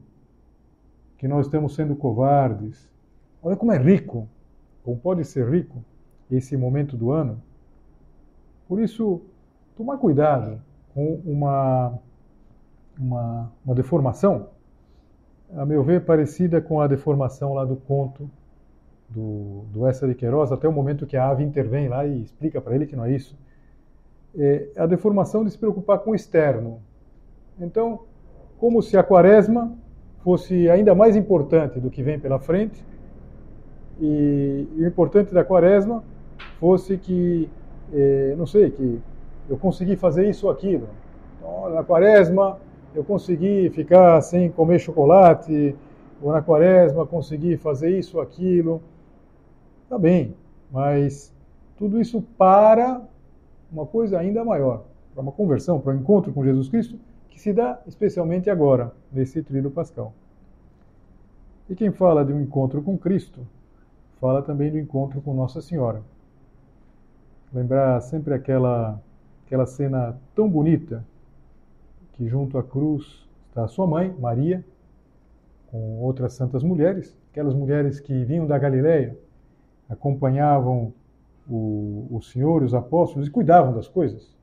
que 1.18 1.28
nós 1.28 1.46
estamos 1.46 1.74
sendo 1.74 1.96
covardes. 1.96 2.90
Olha 3.42 3.56
como 3.56 3.72
é 3.72 3.78
rico, 3.78 4.28
como 4.84 4.98
pode 4.98 5.24
ser 5.26 5.50
rico 5.50 5.84
esse 6.30 6.58
momento 6.58 6.98
do 6.98 7.12
ano. 7.12 7.42
Por 8.68 8.80
isso, 8.80 9.22
tomar 9.76 9.98
cuidado 9.98 10.62
com 10.94 11.22
uma, 11.26 12.00
uma, 12.98 13.52
uma 13.66 13.76
deformação 13.76 14.48
a 15.56 15.66
meu 15.66 15.84
ver, 15.84 16.04
parecida 16.04 16.60
com 16.62 16.82
a 16.82 16.88
deformação 16.88 17.54
lá 17.54 17.64
do 17.64 17.76
conto 17.76 18.30
do, 19.10 19.66
do 19.72 19.88
Essa 19.88 20.08
de 20.08 20.16
Queiroz, 20.16 20.52
até 20.52 20.68
o 20.68 20.72
momento 20.72 21.06
que 21.06 21.16
a 21.16 21.28
ave 21.28 21.44
intervém 21.44 21.88
lá 21.88 22.06
e 22.06 22.24
explica 22.24 22.60
para 22.60 22.76
ele 22.76 22.88
que 22.88 22.96
não 22.96 23.06
é 23.06 23.12
isso. 23.12 23.38
É 24.36 24.70
a 24.78 24.88
deformação 24.88 25.44
de 25.44 25.52
se 25.52 25.58
preocupar 25.58 26.00
com 26.00 26.12
o 26.12 26.16
externo. 26.16 26.80
Então, 27.60 28.02
como 28.58 28.82
se 28.82 28.98
a 28.98 29.04
quaresma 29.04 29.72
fosse 30.24 30.70
ainda 30.70 30.96
mais 30.96 31.16
importante 31.16 31.80
do 31.80 31.92
que 31.92 32.02
vem 32.02 32.20
pela 32.20 32.40
frente, 32.40 32.84
e, 34.04 34.68
e 34.76 34.84
o 34.84 34.88
importante 34.88 35.34
da 35.34 35.46
quaresma 35.46 36.04
fosse 36.60 36.98
que, 36.98 37.50
é, 37.94 38.36
não 38.38 38.46
sei, 38.46 38.70
que 38.70 39.00
eu 39.50 39.58
consegui 39.58 39.96
fazer 39.96 40.30
isso 40.30 40.48
ou 40.48 40.52
aquilo. 40.52 40.90
Então, 41.38 41.70
na 41.70 41.84
quaresma 41.84 42.60
eu 42.94 43.04
consegui 43.04 43.70
ficar 43.70 44.20
sem 44.22 44.52
comer 44.52 44.80
chocolate, 44.80 45.74
ou 46.22 46.34
na 46.34 46.42
quaresma 46.42 47.06
consegui 47.06 47.56
fazer 47.56 47.98
isso, 47.98 48.20
aquilo. 48.20 48.82
Tá 49.88 49.98
bem, 49.98 50.36
mas 50.70 51.34
tudo 51.78 52.00
isso 52.00 52.22
para 52.38 53.02
uma 53.72 53.86
coisa 53.86 54.20
ainda 54.20 54.44
maior, 54.44 54.84
para 55.14 55.24
uma 55.24 55.32
conversão, 55.32 55.80
para 55.80 55.94
um 55.94 55.98
encontro 55.98 56.34
com 56.34 56.44
Jesus 56.44 56.68
Cristo, 56.68 57.00
que 57.30 57.40
se 57.40 57.54
dá 57.54 57.80
especialmente 57.88 58.50
agora, 58.50 58.92
nesse 59.12 59.42
tríduo 59.42 59.72
pascal. 59.72 60.14
E 61.70 61.76
quem 61.76 61.92
fala 61.92 62.26
de 62.26 62.34
um 62.34 62.42
encontro 62.42 62.82
com 62.82 62.98
Cristo, 62.98 63.40
fala 64.24 64.42
também 64.42 64.72
do 64.72 64.80
encontro 64.80 65.22
com 65.22 65.34
Nossa 65.34 65.62
Senhora. 65.62 66.02
Lembrar 67.54 68.00
sempre 68.00 68.34
aquela, 68.34 68.98
aquela 69.46 69.66
cena 69.66 70.18
tão 70.34 70.50
bonita 70.50 71.06
que 72.14 72.30
junto 72.30 72.58
à 72.58 72.64
cruz 72.64 73.28
está 73.50 73.68
sua 73.68 73.86
mãe, 73.86 74.16
Maria, 74.18 74.64
com 75.70 76.00
outras 76.00 76.32
santas 76.32 76.64
mulheres, 76.64 77.18
aquelas 77.32 77.54
mulheres 77.54 78.00
que 78.00 78.24
vinham 78.24 78.48
da 78.48 78.58
Galileia, 78.58 79.18
acompanhavam 79.90 80.94
o, 81.46 82.08
o 82.10 82.22
Senhor 82.22 82.62
e 82.62 82.66
os 82.66 82.74
apóstolos 82.74 83.28
e 83.28 83.30
cuidavam 83.30 83.74
das 83.74 83.90
coisas. 83.90 84.34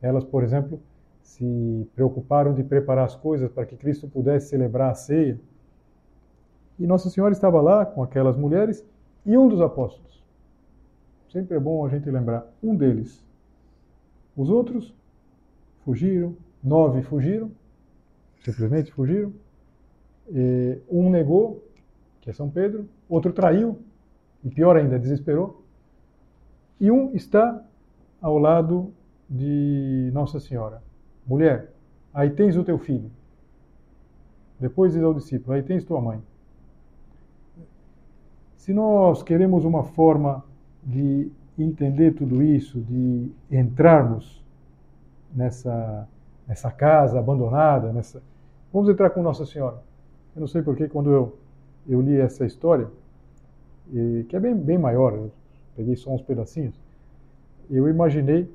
Elas, 0.00 0.22
por 0.22 0.44
exemplo, 0.44 0.78
se 1.20 1.90
preocuparam 1.96 2.54
de 2.54 2.62
preparar 2.62 3.06
as 3.06 3.16
coisas 3.16 3.50
para 3.50 3.66
que 3.66 3.76
Cristo 3.76 4.06
pudesse 4.06 4.50
celebrar 4.50 4.92
a 4.92 4.94
ceia. 4.94 5.40
E 6.78 6.86
Nossa 6.86 7.10
Senhora 7.10 7.32
estava 7.32 7.60
lá 7.60 7.84
com 7.84 8.00
aquelas 8.00 8.36
mulheres 8.36 8.86
e 9.24 9.36
um 9.36 9.48
dos 9.48 9.60
apóstolos. 9.60 10.22
Sempre 11.30 11.56
é 11.56 11.60
bom 11.60 11.84
a 11.84 11.88
gente 11.88 12.08
lembrar, 12.10 12.46
um 12.62 12.76
deles. 12.76 13.24
Os 14.36 14.50
outros 14.50 14.94
fugiram, 15.84 16.36
Nove 16.62 17.02
fugiram, 17.02 17.50
simplesmente 18.40 18.92
fugiram. 18.92 19.32
E 20.28 20.78
um 20.88 21.10
negou, 21.10 21.62
que 22.20 22.30
é 22.30 22.32
São 22.32 22.48
Pedro, 22.48 22.88
outro 23.08 23.32
traiu, 23.32 23.78
e 24.42 24.48
pior 24.48 24.76
ainda, 24.76 24.98
desesperou. 24.98 25.62
E 26.80 26.90
um 26.90 27.14
está 27.14 27.62
ao 28.20 28.38
lado 28.38 28.92
de 29.28 30.10
Nossa 30.12 30.40
Senhora. 30.40 30.82
Mulher, 31.26 31.72
aí 32.12 32.30
tens 32.30 32.56
o 32.56 32.64
teu 32.64 32.78
filho. 32.78 33.10
Depois 34.58 34.92
diz 34.92 35.02
ao 35.02 35.14
discípulo, 35.14 35.54
aí 35.54 35.62
tens 35.62 35.84
tua 35.84 36.00
mãe. 36.00 36.22
Se 38.64 38.72
nós 38.72 39.22
queremos 39.22 39.66
uma 39.66 39.84
forma 39.84 40.42
de 40.82 41.30
entender 41.58 42.12
tudo 42.14 42.42
isso, 42.42 42.80
de 42.80 43.30
entrarmos 43.50 44.42
nessa 45.34 46.08
nessa 46.48 46.70
casa 46.70 47.18
abandonada, 47.18 47.92
nessa. 47.92 48.22
Vamos 48.72 48.88
entrar 48.88 49.10
com 49.10 49.22
Nossa 49.22 49.44
Senhora. 49.44 49.82
Eu 50.34 50.40
não 50.40 50.46
sei 50.46 50.62
porque 50.62 50.88
quando 50.88 51.10
eu, 51.12 51.38
eu 51.86 52.00
li 52.00 52.18
essa 52.18 52.46
história, 52.46 52.88
que 54.30 54.34
é 54.34 54.40
bem, 54.40 54.54
bem 54.54 54.78
maior, 54.78 55.12
eu 55.12 55.30
peguei 55.76 55.94
só 55.94 56.10
uns 56.10 56.22
pedacinhos, 56.22 56.74
eu 57.70 57.86
imaginei 57.86 58.50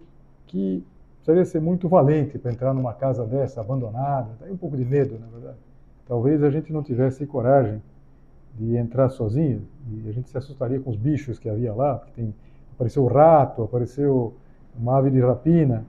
que 0.48 0.84
precisaria 1.18 1.46
ser 1.46 1.62
muito 1.62 1.88
valente 1.88 2.40
para 2.40 2.52
entrar 2.52 2.74
numa 2.74 2.96
casa 2.96 3.28
dessa, 3.28 3.62
abandonada, 3.62 4.30
tem 4.40 4.52
um 4.52 4.58
pouco 4.58 4.76
de 4.76 4.86
medo, 4.86 5.20
na 5.20 5.28
verdade. 5.28 5.60
Talvez 6.08 6.42
a 6.42 6.50
gente 6.50 6.74
não 6.74 6.82
tivesse 6.82 7.28
coragem 7.28 7.80
de 8.56 8.76
entrar 8.76 9.10
sozinho, 9.10 9.66
e 9.88 10.10
a 10.10 10.12
gente 10.12 10.30
se 10.30 10.38
assustaria 10.38 10.80
com 10.80 10.90
os 10.90 10.98
bichos 10.98 11.40
que 11.40 11.50
havia 11.50 11.74
lá, 11.74 11.96
porque 11.96 12.12
tem, 12.14 12.34
apareceu 12.74 13.04
o 13.04 13.08
rato, 13.08 13.64
apareceu 13.64 14.34
uma 14.78 14.98
ave 14.98 15.10
de 15.10 15.20
rapina, 15.20 15.86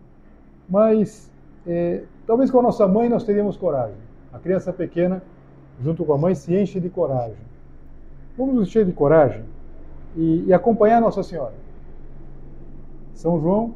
mas 0.69 1.31
é, 1.67 2.05
talvez 2.27 2.51
com 2.51 2.61
a 2.61 2.63
nossa 2.63 2.87
mãe 2.87 3.09
nós 3.09 3.25
teríamos 3.25 3.57
coragem. 3.57 3.97
A 4.33 4.39
criança 4.39 4.73
pequena, 4.73 5.23
junto 5.83 6.05
com 6.05 6.13
a 6.13 6.19
mãe, 6.19 6.35
se 6.35 6.55
enche 6.55 6.79
de 6.81 6.89
coragem. 6.89 7.37
Vamos 8.37 8.55
nos 8.55 8.69
encher 8.69 8.85
de 8.85 8.93
coragem 8.93 9.45
e, 10.17 10.45
e 10.47 10.53
acompanhar 10.53 11.01
Nossa 11.01 11.23
Senhora. 11.23 11.55
São 13.15 13.41
João, 13.41 13.75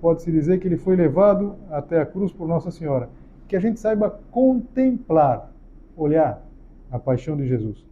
pode-se 0.00 0.30
dizer 0.30 0.58
que 0.58 0.68
ele 0.68 0.76
foi 0.76 0.96
levado 0.96 1.56
até 1.70 2.00
a 2.00 2.06
cruz 2.06 2.32
por 2.32 2.46
Nossa 2.46 2.70
Senhora. 2.70 3.08
que 3.46 3.56
a 3.56 3.60
gente 3.60 3.80
saiba 3.80 4.20
contemplar, 4.30 5.50
olhar 5.96 6.44
a 6.90 6.98
paixão 6.98 7.34
de 7.36 7.46
Jesus. 7.46 7.84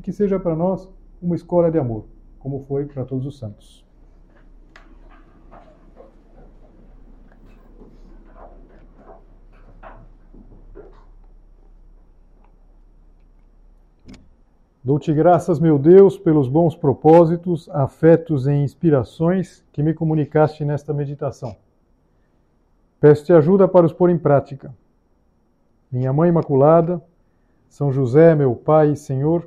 E 0.00 0.02
que 0.02 0.12
seja 0.14 0.40
para 0.40 0.56
nós 0.56 0.90
uma 1.20 1.36
escola 1.36 1.70
de 1.70 1.78
amor, 1.78 2.06
como 2.38 2.60
foi 2.60 2.86
para 2.86 3.04
todos 3.04 3.26
os 3.26 3.38
santos. 3.38 3.84
Dou-te 14.82 15.12
graças, 15.12 15.60
meu 15.60 15.78
Deus, 15.78 16.16
pelos 16.16 16.48
bons 16.48 16.74
propósitos, 16.74 17.68
afetos 17.68 18.46
e 18.46 18.54
inspirações 18.54 19.62
que 19.70 19.82
me 19.82 19.92
comunicaste 19.92 20.64
nesta 20.64 20.94
meditação. 20.94 21.54
Peço-te 22.98 23.34
ajuda 23.34 23.68
para 23.68 23.84
os 23.84 23.92
pôr 23.92 24.08
em 24.08 24.16
prática. 24.16 24.74
Minha 25.92 26.10
Mãe 26.10 26.30
Imaculada, 26.30 27.02
São 27.68 27.92
José, 27.92 28.34
meu 28.34 28.56
Pai 28.56 28.92
e 28.92 28.96
Senhor, 28.96 29.46